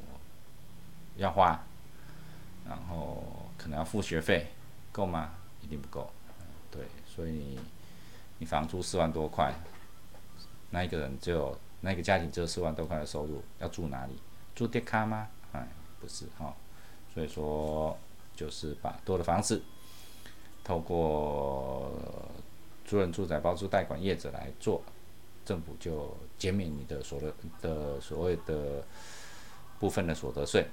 [1.18, 1.64] 要花，
[2.68, 3.24] 然后
[3.58, 4.48] 可能要付学费，
[4.92, 5.36] 够吗？
[5.62, 6.10] 一定不够。
[6.72, 7.60] 对，所以你
[8.40, 9.54] 你房租四万多块，
[10.72, 14.20] 那一个人只有那个家庭只有四万多块的收入，要住哪里？
[14.56, 15.28] 住迪卡吗？
[15.52, 15.68] 哎，
[16.00, 16.54] 不是哈。
[17.14, 17.98] 所以说，
[18.36, 19.62] 就是把多的房子，
[20.64, 21.92] 透过
[22.86, 24.82] 租人住宅包租代管业者来做。
[25.46, 27.32] 政府就减免你的所得
[27.62, 28.84] 的所谓的
[29.80, 30.66] 部分的所得税，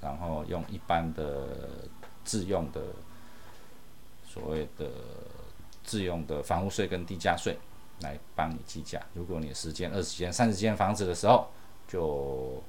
[0.00, 1.46] 然后用一般的
[2.24, 2.80] 自用的
[4.26, 4.88] 所谓的
[5.84, 7.54] 自用的房屋税跟地价税
[8.00, 8.98] 来帮你计价。
[9.12, 11.46] 如果你十间、二十间、三十间房子的时候，
[11.86, 12.62] 就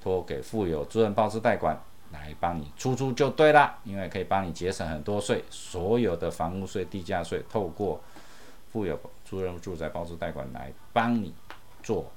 [0.00, 1.76] 托给富有租人包租代管
[2.12, 8.00] 来帮你出租就对了，因为可以帮你节省很多税，所有的房屋税、地价税透过。
[8.72, 11.34] 富有租人住宅包租代管来帮你
[11.82, 12.08] 做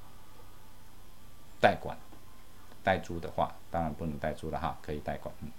[1.60, 1.98] 代管
[2.84, 5.34] 代租的话，当然不能代租了哈，可以代管。
[5.42, 5.52] 嗯，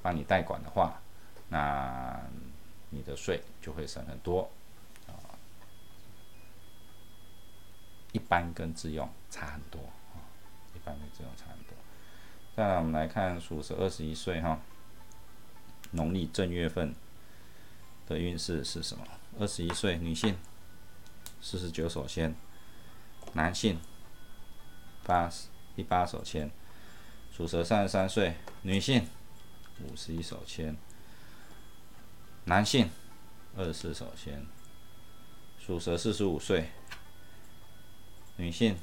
[0.00, 0.98] 帮你代管的话，
[1.50, 2.18] 那
[2.88, 4.48] 你的税就会省很多
[5.06, 5.12] 啊。
[8.12, 9.78] 一般跟自用差很多
[10.14, 10.24] 啊，
[10.74, 11.53] 一般跟自用差。
[12.56, 14.60] 再来，我们来看属蛇二十一岁哈，
[15.90, 16.94] 农历正月份
[18.06, 19.04] 的运势是什么？
[19.40, 20.36] 二十一岁女性，
[21.40, 22.32] 四十九手签；
[23.32, 23.80] 男性，
[25.02, 25.28] 八
[25.74, 26.48] 第八手签。
[27.32, 29.08] 属蛇三十三岁女性，
[29.82, 30.76] 五十一手签；
[32.44, 32.88] 男性，
[33.56, 34.46] 二十四手签。
[35.58, 36.70] 属蛇四十五岁
[38.36, 38.76] 女性，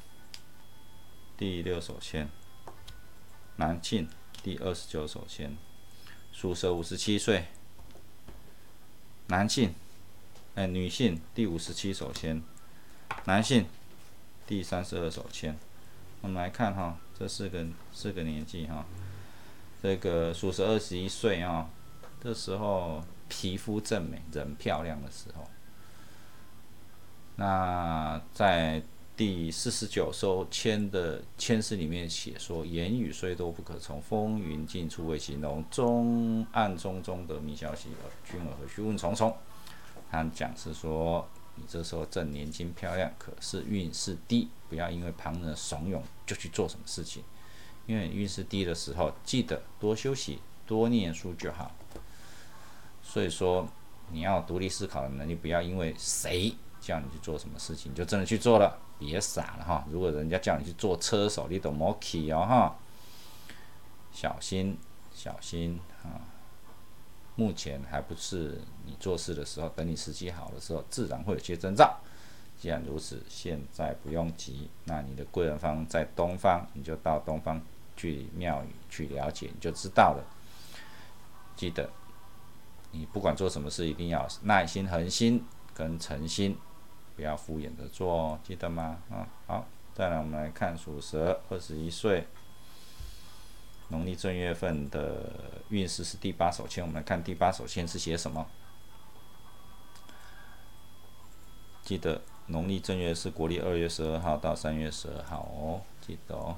[1.37, 2.27] 第六手签；
[3.57, 4.07] 男性，
[4.43, 5.55] 第二十九手签。
[6.31, 7.45] 属蛇五十七岁
[9.27, 9.73] 男性。
[10.55, 12.41] 哎，女性第五十七手签，
[13.25, 13.65] 男性
[14.45, 15.57] 第三十二手签。
[16.19, 18.85] 我们来看哈，这四个四个年纪哈，
[19.81, 21.69] 这个属蛇二十一岁啊，
[22.21, 25.49] 这时候皮肤正美，人漂亮的时候。
[27.37, 28.83] 那在
[29.17, 35.63] 第四十九手签的签诗里面写说：“言语虽多不可从，风云尽处为形容。
[35.69, 37.89] 中暗中中得明消息，
[38.23, 39.35] 君尔何须问重重？”
[40.09, 47.23] 他讲是说，你这时候正年轻漂亮，可是运势低，不要因为旁人怂恿就去做什么事情。
[47.85, 51.71] 因为运势低的时候，记得多休息，多念书就好。
[53.03, 53.67] 所以说，
[54.11, 59.83] 你要独立思考的能力，不要因为谁叫你去做什么事情，就真的去做了，别傻了哈。
[59.89, 62.75] 如果人家叫你去做车手，你懂莫气哦哈，
[64.13, 64.77] 小心
[65.11, 66.21] 小心啊。
[67.35, 71.97] 目前还不是你做事的时候，等你时机好的时候，自然会有些征兆。
[72.59, 74.69] 既然如此，现在不用急。
[74.83, 77.59] 那你的贵人方在东方，你就到东方
[77.97, 80.23] 去庙宇去了解，你就知道了。
[81.55, 81.89] 记得，
[82.91, 85.43] 你不管做什么事，一定要耐心、恒心
[85.73, 86.55] 跟诚心，
[87.21, 88.97] 不要敷衍的做哦，记得吗？
[89.11, 92.25] 啊，好，再来我们来看属蛇，二十一岁。
[93.89, 95.31] 农历正月份的
[95.69, 98.47] 运势是第八手签，我们来看第八手签是写什么。
[101.83, 106.57] 记得农历正月是国历二月十二号到三月十二号哦，记得哦。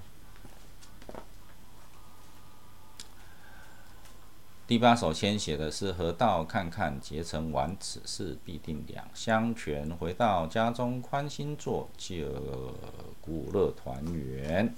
[4.73, 9.87] 第八首签写的是“河道看看结成完，此事必定两相全。
[9.97, 12.73] 回到家中宽心坐，继而
[13.21, 14.73] 鼓乐团圆。”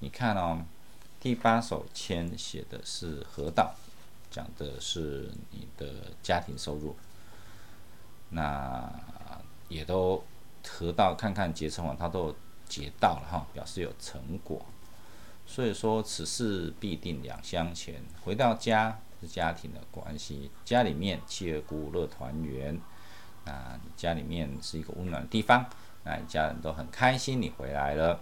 [0.00, 0.64] 你看哦。
[1.20, 3.76] 第八首签写的是河道，
[4.28, 5.86] 讲的是你的
[6.20, 6.96] 家庭收入，
[8.30, 8.92] 那
[9.68, 10.24] 也都
[10.66, 12.34] 河道看看结成网，它都
[12.68, 14.66] 结到了哈，表示有成果。
[15.46, 18.02] 所以说此事必定两相前。
[18.24, 22.80] 回到家是家庭的关系，家里面妻儿鼓乐团圆，
[23.44, 25.66] 那家里面是一个温暖的地方，
[26.04, 28.20] 那一家人都很开心你回来了，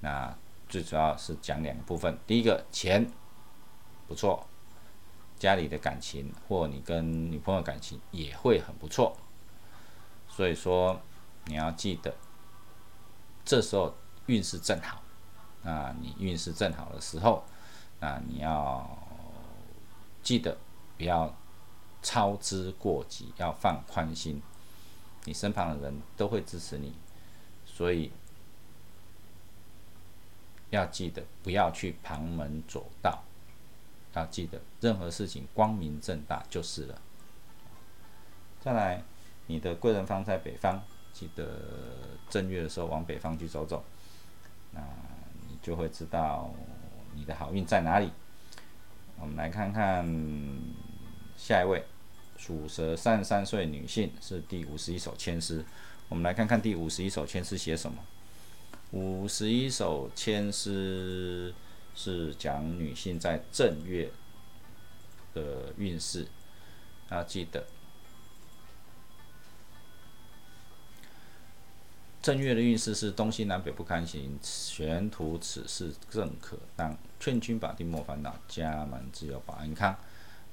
[0.00, 0.34] 那。
[0.68, 3.08] 最主要是讲两个部分，第一个钱
[4.08, 4.44] 不错，
[5.38, 9.16] 家里的感情或你跟女朋友感情也会很不错，
[10.26, 11.00] 所以说
[11.44, 12.12] 你要记得，
[13.44, 13.94] 这时候
[14.26, 15.00] 运势正好，
[15.62, 17.44] 啊，你运势正好的时候，
[18.00, 19.05] 啊，你要
[20.26, 20.58] 记得
[20.98, 21.32] 不要
[22.02, 24.42] 操之过急，要放宽心，
[25.24, 26.92] 你身旁的人都会支持你，
[27.64, 28.10] 所以。
[30.70, 33.22] 要记得不要去旁门左道，
[34.14, 37.00] 要记得任何事情光明正大就是了。
[38.60, 39.04] 再来，
[39.46, 41.46] 你的贵人方在北方，记得
[42.28, 43.84] 正月的时候往北方去走走，
[44.72, 44.80] 那
[45.48, 46.50] 你就会知道
[47.14, 48.10] 你的好运在哪里。
[49.20, 50.06] 我们来看看
[51.36, 51.82] 下一位，
[52.36, 55.64] 属蛇三十三岁女性，是第五十一首签诗。
[56.08, 57.98] 我们来看看第五十一首签诗写什么。
[58.92, 61.52] 五十一首签诗
[61.94, 64.10] 是讲女性在正月
[65.34, 66.26] 的运势，
[67.10, 67.66] 要记得。
[72.26, 76.98] 正月的运势是东西南北不堪行，玄土此事正可当。
[77.20, 79.96] 劝君保定莫烦恼，家门自有保安康。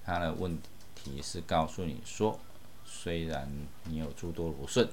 [0.06, 0.56] 他的问
[0.94, 2.40] 题是告诉你说，
[2.86, 3.50] 虽然
[3.86, 4.88] 你有诸多不顺，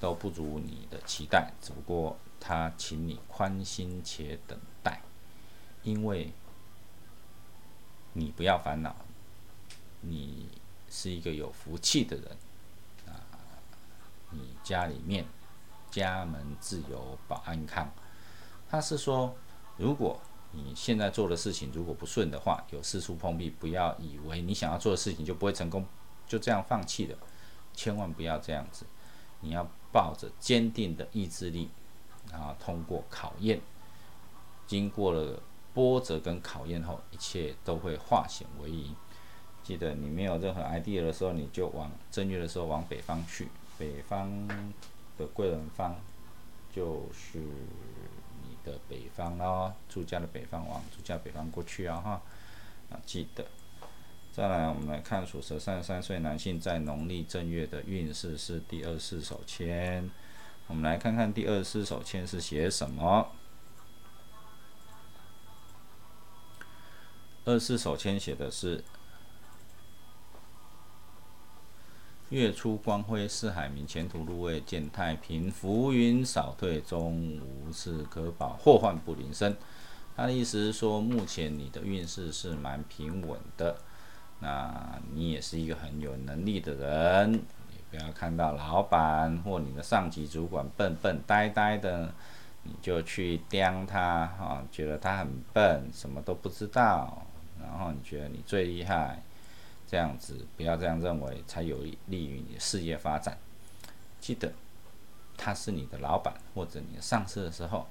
[0.00, 5.00] 都不如你的期待，只不过他请你宽心且等待，
[5.84, 6.32] 因为
[8.14, 8.96] 你不要烦恼，
[10.00, 10.48] 你
[10.90, 12.36] 是一个有福气的人
[13.06, 13.22] 啊，
[14.32, 15.24] 你家里面。
[15.92, 17.88] 家门自有保安康。
[18.68, 19.36] 他是说，
[19.76, 20.18] 如果
[20.50, 25.86] 你现在做的事情如果不顺的话，有四处碰壁，不要以为你想要做的事情就不会成功，
[26.26, 27.18] 就这样放弃了，
[27.74, 28.86] 千万不要这样子。
[29.40, 31.70] 你要抱着坚定的意志力，
[32.30, 33.60] 然后通过考验，
[34.66, 35.42] 经过了
[35.74, 38.94] 波折跟考验后，一切都会化险为夷。
[39.62, 44.48] 记得你没有任何 idea 的时候，你就往正月的时候往北方去，北方。
[45.18, 45.96] 的贵人方
[46.74, 52.22] 就是你的北方咯，住家的北方往住家北方过去啊哈，
[52.90, 53.44] 啊记得。
[54.32, 60.10] 再来，我们来看属蛇三十三岁男性在农历正月的运势是第二四手签。
[60.66, 63.32] 我们来看看第二四手签是写什么。
[67.44, 68.82] 二四手签写的是。
[72.32, 75.50] 月出光辉似海明，前途路未见太平。
[75.50, 79.54] 浮云扫退，终无事可保，祸患不临身。
[80.16, 83.76] 他的意思是说，目前你的运势是蛮平稳的。
[84.40, 87.32] 那你也是一个很有能力的人。
[87.34, 92.14] 你不要看到老板或你的上级主管笨笨呆呆的，
[92.62, 97.26] 你就去刁他啊，觉得他很笨，什么都不知道，
[97.60, 99.22] 然后你觉得你最厉害。
[99.92, 101.76] 这样子不要这样认为，才有
[102.06, 103.36] 利于你事业发展。
[104.18, 104.50] 记得
[105.36, 107.86] 他是你的老板或者你的上司的时候，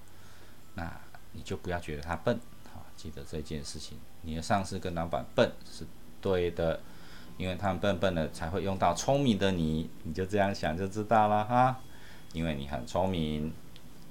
[0.73, 0.91] 那
[1.33, 2.39] 你就不要觉得他笨。
[2.73, 5.85] 好，记得这件事情，你的上司跟老板笨是
[6.19, 6.79] 对的，
[7.37, 11.79] 因为他们笨笨的才会用到聪明的你，你就这样想就知道了哈。
[12.33, 13.53] 因为你很聪明，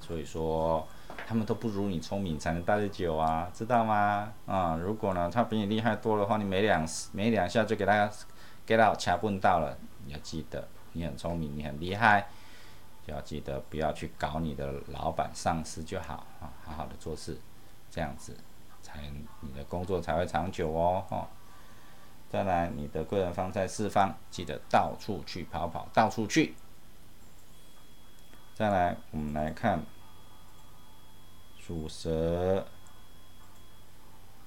[0.00, 0.86] 所以说。
[1.26, 4.32] 他们都不如你聪明，才能待得久啊，知道吗？
[4.46, 8.10] 啊，如果呢，他比你厉害多的话，你没两没两下就给他
[8.66, 9.76] 给到卡问到了。
[10.06, 12.28] 你要记得，你很聪明，你很厉害，
[13.06, 17.38] 就要记得不要去搞你的老板、上司就好啊，好好的做事，
[17.90, 18.36] 这样子
[18.82, 19.00] 才
[19.40, 21.04] 你的工作才会长久哦。
[21.08, 21.28] 哈，
[22.28, 26.54] 再来，你的贵人方在四方，记得到处去跑跑，到处去。
[28.54, 29.80] 再来，我们来看。
[31.64, 32.66] 属蛇，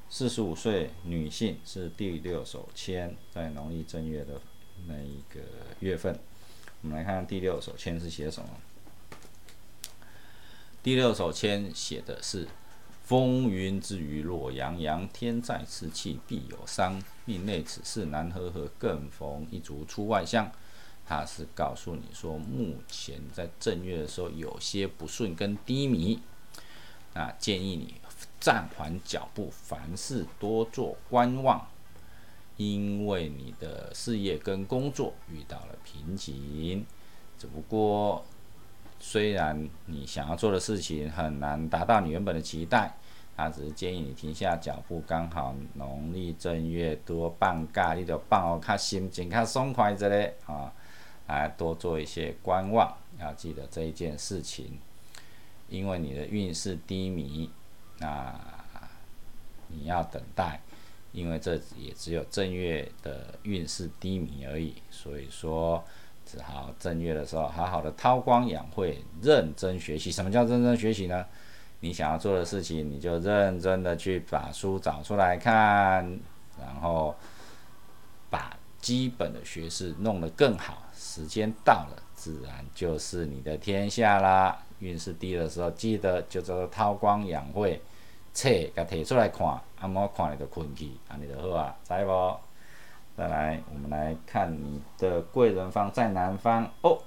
[0.10, 4.42] 四十五岁女性是第六手签，在农历正月的
[4.88, 5.40] 那一个
[5.80, 6.20] 月份。
[6.82, 8.50] 我们来看第六手签是写什么。
[10.82, 12.48] 第六手签写的是：
[13.04, 17.02] 风云之余落洋洋，天在此气必有伤。
[17.26, 20.52] 命内此事难和合，更逢一族出外乡。
[21.06, 26.20] 他是告诉你说，目前在正月的时候有些不顺跟低迷。
[27.14, 27.96] 啊，建议你
[28.40, 31.66] 暂缓脚步，凡事多做观望，
[32.58, 36.86] 因为你的事业跟工作遇到了瓶颈。
[37.38, 38.24] 只不过，
[39.00, 42.96] 虽然你想要做的事情很难达到你原本的期待，
[43.36, 45.02] 他只是建议你停下脚步。
[45.06, 50.72] 刚好农历正月多放假，你就放较心情较爽快一咧啊，
[51.28, 54.80] 来多做一些观望，要记得这一件事情。
[55.70, 57.50] 因为你的运势低迷，
[58.00, 58.34] 那
[59.68, 60.62] 你要等待，
[61.12, 65.84] 因为这也只有正月的运势低迷而已，所以说
[66.26, 70.12] 只好正月的时候好好的韬光养晦，认真学习。
[70.12, 71.26] 什么叫认真学习呢？
[71.80, 76.18] 你想要做的事情，你就认真的去把书找出来看，
[76.58, 77.14] 然后
[78.30, 80.84] 把基本的学识弄得更好。
[80.96, 84.64] 时间到了，自然就是你的天下啦。
[84.84, 87.80] 运势低的时候，记得就叫做韬光养晦，
[88.34, 89.48] 册甲摕出来看，
[89.80, 92.40] 啊，莫看了就困去，安尼就好啊，知无？
[93.16, 96.98] 再来，我们来看你的贵人方在南方哦，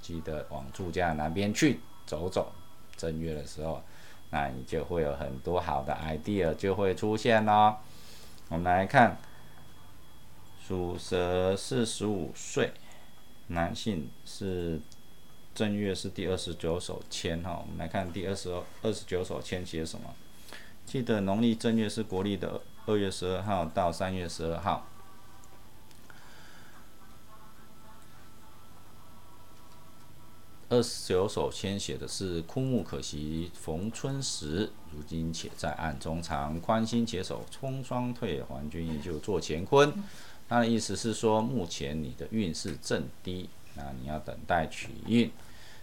[0.00, 2.50] 记得往住家南边去走走。
[2.96, 3.82] 正月的时候，
[4.30, 7.76] 那你就会有很多好的 idea 就会出现咯。
[8.48, 9.18] 我们来看，
[10.66, 12.72] 属蛇四十五岁，
[13.48, 14.80] 男性是
[15.58, 17.60] 正月是第二十九手签哈。
[17.60, 18.48] 我们来看第二十
[18.80, 20.14] 二十九手签写什么？
[20.86, 24.86] 记得农历正月是国历的二月十二号到三月十二号。
[30.68, 36.60] 二十九首签写的是枯木可惜逢春时，如今且在暗中藏。
[36.60, 39.92] 宽心且守冲霜退，还君依旧做乾坤。
[40.48, 45.28] 他的意思是说，目前你的运势正低，那你要等待取运。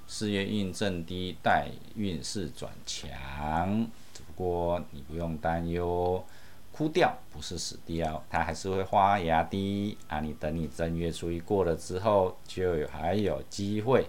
[0.08, 3.90] 事业运正低，待运势转强。
[4.14, 6.24] 只不过你不用担忧，
[6.72, 9.98] 枯掉不是死掉，它还是会发芽的。
[10.08, 14.08] 啊，你等你正月初一过了之后，就有还有机会。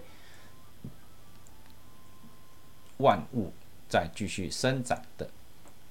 [2.97, 3.53] 万物
[3.87, 5.29] 在继续生长的，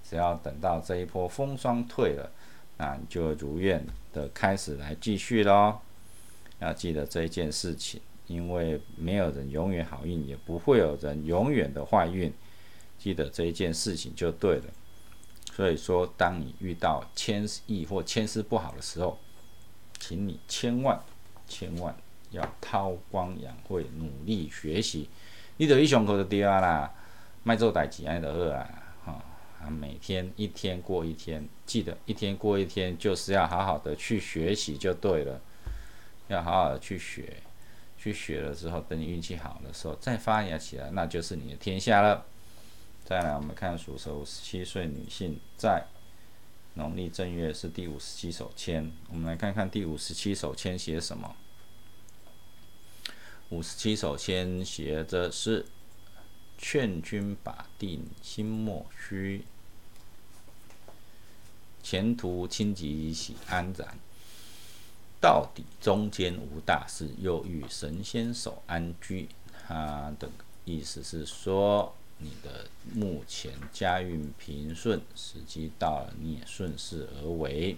[0.03, 2.31] 只要等到这一波风霜退了，
[2.79, 5.79] 那你就如愿的开始来继续喽。
[6.59, 12.33] 要记得这一件事情，因为没有人永远好运，也不会有人永远的坏运。
[12.99, 14.65] 记得这一件事情就对了。
[15.53, 19.19] 所以说，当你遇到牵意或千丝不好的时候，
[19.99, 21.01] 请你千万
[21.49, 21.95] 千万
[22.31, 25.09] 要韬光养晦，努力学习。
[25.57, 26.93] 你得一胸口就对啊啦，
[27.43, 28.69] 卖做代志安的饿啊，
[29.05, 29.25] 哈
[29.63, 35.41] 啊，每天一天过一天，记得一天过一天，就是要好好的去学习就对了，
[36.29, 37.43] 要好好的去学，
[38.07, 42.25] 去学了之后，等你运气好的时候再发芽起来，那就是你的天下了。
[43.05, 45.85] 再来，我们看属蛇五十七岁女性在
[46.75, 51.35] 农历正月是第五十七手签，我们来看看第五十七手签写什么。
[53.49, 55.67] 五十七首先写着是
[56.59, 59.45] “劝君把定心莫虚，
[61.83, 63.99] 前途清吉喜安然。
[65.27, 69.29] 到底中间无大事，又遇神仙守安居。”
[69.67, 70.31] 他的
[70.65, 77.77] 意思是说，你的目前家运平顺，时机到了，你也顺势而为。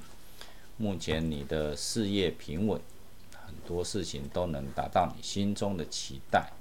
[0.77, 2.79] 目前你的事业平稳。
[3.47, 6.53] 很多事情都能达到你心中的期待。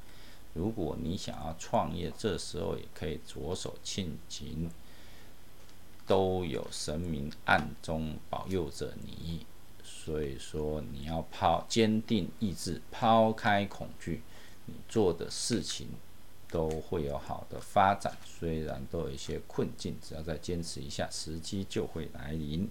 [0.54, 4.72] 如果你想要创业，这时候也可以着手庆勤，
[6.08, 9.46] 都有神明暗中保佑着你。
[10.08, 14.22] 所以说，你要抛坚定意志，抛开恐惧，
[14.66, 15.90] 你做的事情
[16.50, 18.16] 都会有好的发展。
[18.24, 22.70] 虽然都有一些困境，只要再坚持一下，时机就会来临。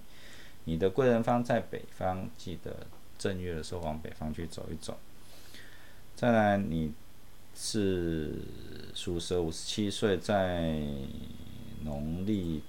[0.64, 2.86] 你的贵人方在北方，记得。
[3.18, 4.98] 正月的时候往北方去走一走。
[6.14, 6.94] 再来，你
[7.54, 8.32] 是
[8.94, 10.82] 属蛇，五十七岁，在
[11.82, 12.62] 农历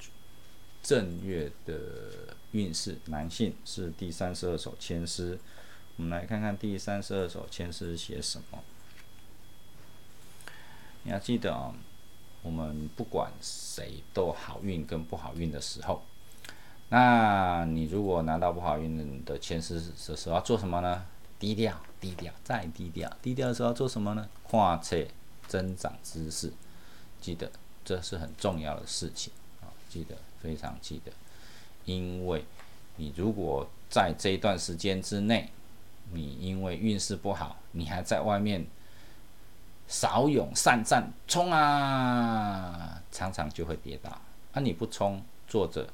[0.84, 5.40] 正月的运势，男性是第三十二首签诗。
[5.98, 8.60] 我们来看看第三十二首签诗写什么。
[11.04, 11.74] 你要记得啊，
[12.42, 16.04] 我们不管谁都好运跟不好运的时候。
[16.90, 21.06] 那你如果拿到不好运的签诗的时候要做什么呢？
[21.40, 23.12] 低调，低调，再低调。
[23.22, 24.28] 低调的时候要做什么呢？
[24.44, 25.06] 跨测
[25.48, 26.52] 增长知识，
[27.22, 27.52] 记得
[27.84, 29.32] 这是很重要的事情
[29.62, 29.68] 啊！
[29.90, 31.12] 记得非常记得，
[31.88, 32.44] 因为
[32.98, 35.50] 你如果在这一段时间之内，
[36.12, 38.66] 你因为运势不好，你还在外面
[39.88, 44.12] 少勇善战冲啊，常常就会跌倒。
[44.52, 45.88] 啊，你不冲，坐着。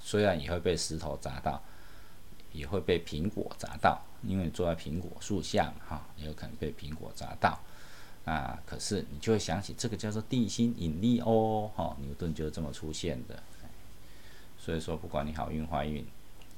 [0.00, 1.62] 虽然也会被石头砸到，
[2.50, 7.60] 也会被苹果砸到，因为你坐在苹果树下嘛，哈，也有可能被苹果砸到。
[8.24, 13.40] 啊，可是你就会想起这个叫做地心引力哦，哈，牛顿就是这么出现的。
[14.66, 16.04] 所以说，不管你好运坏运，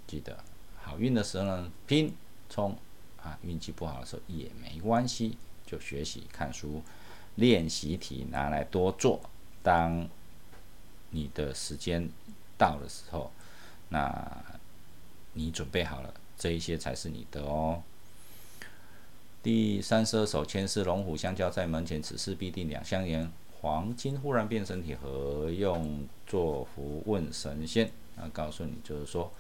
[0.07, 0.43] 记得
[0.83, 2.15] 好运的时候呢，拼
[2.49, 2.75] 冲
[3.23, 5.37] 啊，运气不好的时候也没关系，
[5.67, 6.83] 就学习看书，
[7.35, 9.21] 练习题拿来多做。
[9.63, 10.09] 当
[11.11, 12.09] 你的时间。
[12.57, 13.31] 到的时候，
[13.91, 14.45] 那
[15.35, 17.81] 你准备好了，这一些才是你的哦。
[19.45, 23.31] 第三十二首签是龙虎相交在门前，此事必定两相言。
[23.61, 27.03] 黄金忽然变身体，何用作福？
[27.07, 27.91] 问神仙。
[28.17, 29.33] 那告诉你，就是说，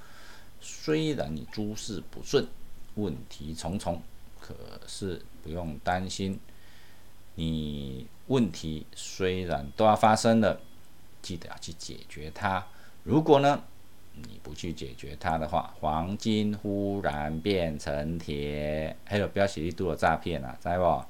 [0.61, 2.47] 虽然你诸事不顺，
[2.95, 4.03] 问题重重，
[4.41, 4.55] 可
[4.87, 6.39] 是不用担心。
[7.35, 10.61] 你问题虽然都要发生了。
[11.21, 12.65] 记得要去解决它。
[13.03, 13.61] 如果呢，
[14.15, 21.05] 你不去解决它的话，黄金忽然变成铁，还有不要写你多少诈骗啊，知不？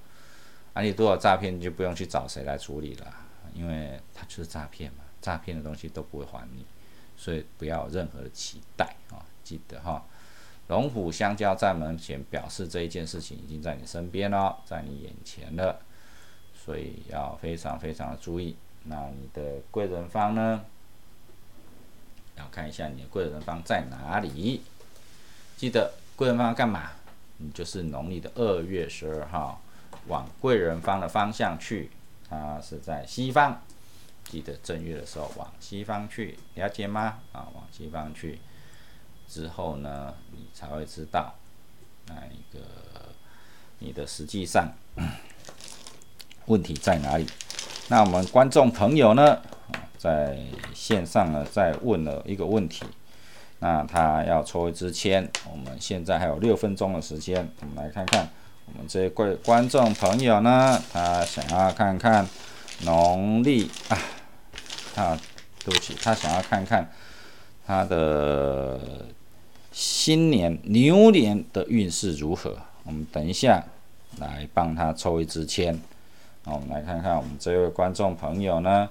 [0.79, 3.13] 啊，你多少诈骗就不用去找谁来处理了，
[3.53, 6.65] 因为它就是诈骗嘛，诈骗的东西都不会还你，
[7.17, 10.05] 所以不要有任何的期待啊，记得哈。
[10.69, 15.81] 龙虎相交在门前，表示这一件事情已经在你身边了，在你眼前了，
[16.55, 18.55] 所以要非常非常的注意。
[18.85, 20.65] 那你的贵人方呢？
[22.37, 24.63] 要看一下你的贵人方在哪里。
[25.57, 26.93] 记得贵人方干嘛？
[27.39, 29.61] 你就是农历的二月十二号，
[30.09, 31.91] 往贵人方的方向去。
[32.29, 33.63] 它是在西方。
[34.25, 37.21] 记得正月的时候往西方去，了解吗？
[37.33, 38.39] 啊，往西方去。
[39.27, 41.35] 之后呢，你才会知道
[42.07, 42.61] 那一个
[43.79, 44.71] 你的实际上
[46.45, 47.27] 问题在哪里。
[47.89, 49.41] 那我们观众朋友呢，
[49.97, 50.39] 在
[50.75, 52.85] 线上呢，在问了一个问题，
[53.61, 55.27] 那他要抽一支签。
[55.51, 58.29] 我们现在还有六分钟的时间，我们来看看
[58.73, 62.27] 我们这位观众朋友呢，他想要看看
[62.85, 63.99] 农历啊，
[64.97, 65.21] 啊，
[65.65, 66.91] 对不起，他想要看看
[67.67, 68.79] 他的。
[69.71, 72.57] 新年牛年的运势如何？
[72.83, 73.65] 我们等一下
[74.17, 75.79] 来帮他抽一支签。
[76.43, 78.89] 那我们来看看我们这位观众朋友呢，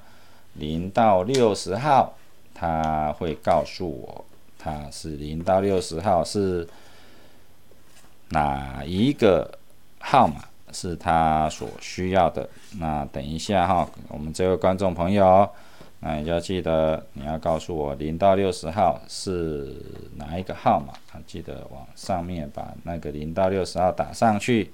[0.54, 2.14] 零到六十号，
[2.54, 4.24] 他会告诉我
[4.58, 6.66] 他是零到六十号是
[8.30, 9.60] 哪一个
[10.00, 12.50] 号码是他所需要的。
[12.80, 15.50] 那等一下哈，我们这位观众朋友。
[16.00, 19.76] 那你要记得，你要告诉我零到六十号是
[20.16, 20.94] 哪一个号码？
[21.12, 24.72] 啊，记得往上面把那个零到六十号打上去。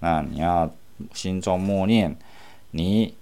[0.00, 0.70] 那你要
[1.14, 2.14] 心中默念
[2.72, 3.14] 你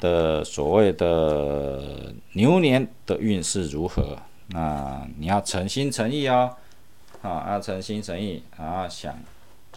[0.00, 4.18] 的所谓的牛年的运势如何？
[4.48, 6.56] 那你要诚心诚意哦，
[7.22, 9.16] 啊，要诚心诚意，然后想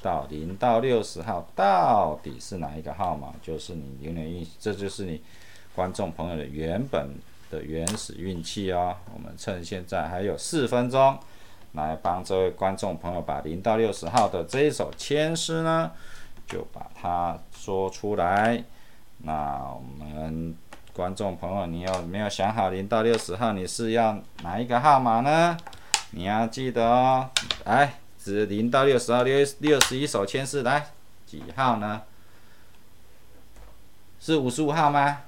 [0.05, 3.33] 到零到六十号到底是哪一个号码？
[3.41, 5.19] 就是你牛年运气，这就是你。
[5.75, 7.13] 观众朋友的原本
[7.51, 11.19] 的原始运气哦，我们趁现在还有四分钟，
[11.73, 15.91] 来帮这位观众朋友把零到六十号的这一首签诗呢，
[16.47, 18.63] 就把它说出来。
[19.17, 20.55] 那我们
[20.93, 25.57] 观众朋友，你有没有想好零到六十号你是要哪一个号码呢？
[26.11, 27.29] 你要记得哦，
[27.65, 27.95] 来，
[28.25, 30.91] 指零到六十号六六十一手签是，来
[31.27, 32.01] 几号呢？
[34.19, 35.21] 是五十五号吗？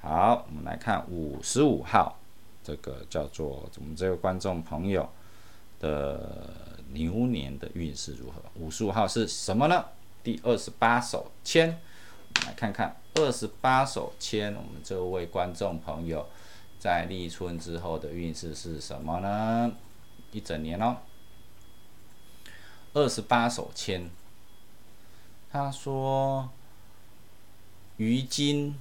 [0.00, 2.18] 好，我们来看五十五号，
[2.64, 5.08] 这个叫做我们这位观众朋友
[5.78, 6.52] 的
[6.90, 8.42] 牛年的运势如何？
[8.56, 9.84] 五十五号是什么呢？
[10.24, 11.78] 第二十八手签，
[12.44, 16.26] 来看看二十八手签，我们这位观众朋友
[16.80, 19.70] 在立春之后的运势是什么呢？
[20.32, 20.96] 一整年哦，
[22.94, 24.10] 二十八手签，
[25.50, 26.48] 他说，
[27.96, 28.74] 于今。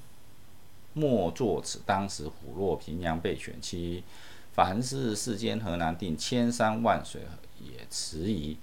[0.93, 4.03] 莫作此，当时虎落平阳被犬欺。
[4.51, 7.21] 凡事世间何难定，千山万水
[7.61, 8.57] 也迟疑。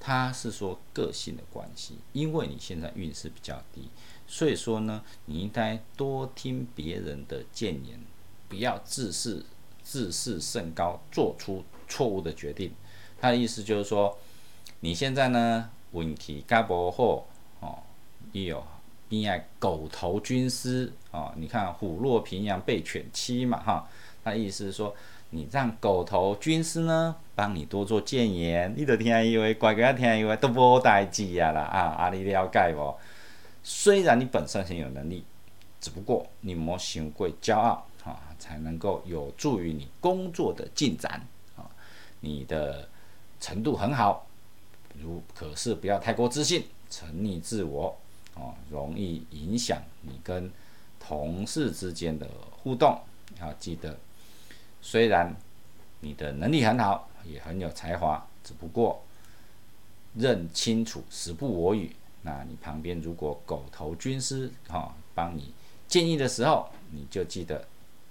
[0.00, 3.88] 他是说个性的关系，因为你现在运势比较低，
[4.26, 8.00] 所以说呢，你应该多听别人的谏言，
[8.48, 9.44] 不要自视
[9.84, 12.72] 自视甚高，做出错误的决定。
[13.20, 14.18] 他的意思就是说，
[14.80, 17.26] 你现在呢问题该不好
[17.60, 17.78] 哦，
[18.32, 18.62] 也有。
[19.10, 23.88] 因爱狗头军师哦，你看虎落平阳被犬欺嘛哈，
[24.22, 24.94] 他意思是说，
[25.30, 32.94] 你让狗头军师呢帮你多做谏言，你都听以为乖乖听以为都无代志啊啦啊，阿你了解不？
[33.62, 35.24] 虽然你本身很有能力，
[35.80, 41.26] 只不过你莫太过骄傲啊，才能够有助于你工作的进展
[41.56, 41.64] 啊。
[42.20, 42.86] 你的
[43.40, 44.26] 程度很好，
[45.02, 47.96] 如可是不要太过自信，沉溺自我。
[48.34, 50.50] 哦，容易影响你跟
[51.00, 52.28] 同事之间的
[52.62, 53.00] 互动。
[53.40, 53.98] 要记得，
[54.80, 55.34] 虽然
[56.00, 59.02] 你的能力很好，也很有才华，只不过
[60.14, 61.94] 认清楚时不我与。
[62.22, 65.52] 那你旁边如果狗头军师哈帮你
[65.88, 67.66] 建议的时候，你就记得，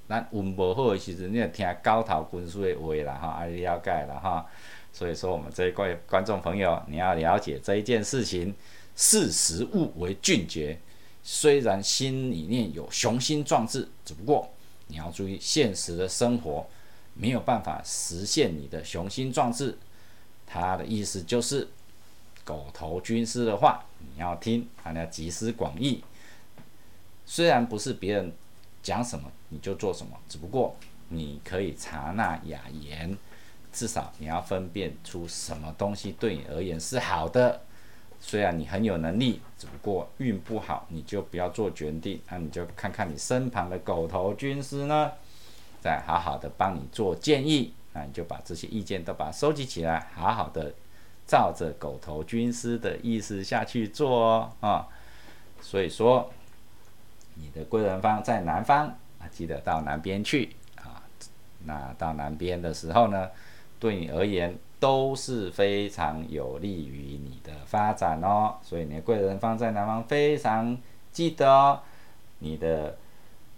[0.07, 4.45] 咱运不好的时阵，你要听高头军师的话啦哈，阿了解了哈。
[4.93, 8.55] 所以说，我们这一位观众朋友，你要了解这一件事情。
[8.99, 10.75] 视时务为俊杰，
[11.21, 14.51] 虽然心里面有雄心壮志，只不过
[14.87, 16.65] 你要注意现实的生活
[17.13, 19.77] 没有办法实现你的雄心壮志。
[20.47, 21.67] 他的意思就是
[22.43, 26.03] 狗头军师的话你要听，他要集思广益。
[27.23, 28.33] 虽然不是别人
[28.81, 30.75] 讲什么你就做什么，只不过
[31.09, 33.17] 你可以察纳雅言，
[33.71, 37.61] 至少你要分辨出什么东西对你而言是好的。
[38.19, 42.19] 虽然你很有能力，只不过运不好，你就不要做决定。
[42.29, 45.11] 那你就看看你身旁的狗头军师呢，
[45.79, 47.73] 再好好的帮你做建议。
[47.93, 50.73] 那你就把这些意见都把它收集起来，好好的
[51.27, 54.87] 照着狗头军师的意思下去做哦啊。
[55.61, 56.31] 所以说，
[57.35, 58.97] 你的贵人方在南方，
[59.27, 61.03] 记得到南边去啊。
[61.65, 63.29] 那到南边的时候呢，
[63.79, 64.57] 对你而言。
[64.79, 70.77] 都是非常有利于你的发展哦，所以你的贵人方在南方，非常
[71.11, 71.79] 记得哦。
[72.37, 72.95] 你的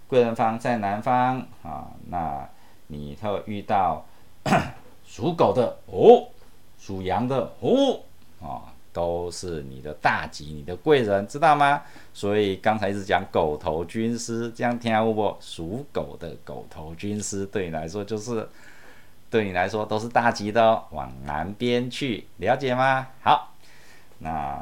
[0.08, 2.48] 贵人方在南方啊，那
[2.88, 4.06] 你会遇到
[5.04, 6.30] 属狗的哦，
[6.78, 8.00] 属羊的哦，
[8.42, 11.82] 啊，都是你的大吉，你的贵人，知道吗？
[12.14, 15.38] 所以刚才是讲狗头军师，这样听好不？
[15.40, 18.50] 属狗的狗头军师对你来说就是。
[19.32, 23.06] 对你来说都是大吉的哦，往南边去，了解吗？
[23.22, 23.54] 好，
[24.18, 24.58] 那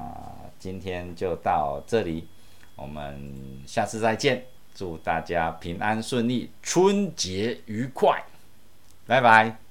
[0.60, 2.28] 今天就到这里，
[2.76, 3.32] 我们
[3.66, 4.44] 下次再见，
[4.76, 8.22] 祝大家平安顺利，春节愉快，
[9.06, 9.67] 拜拜。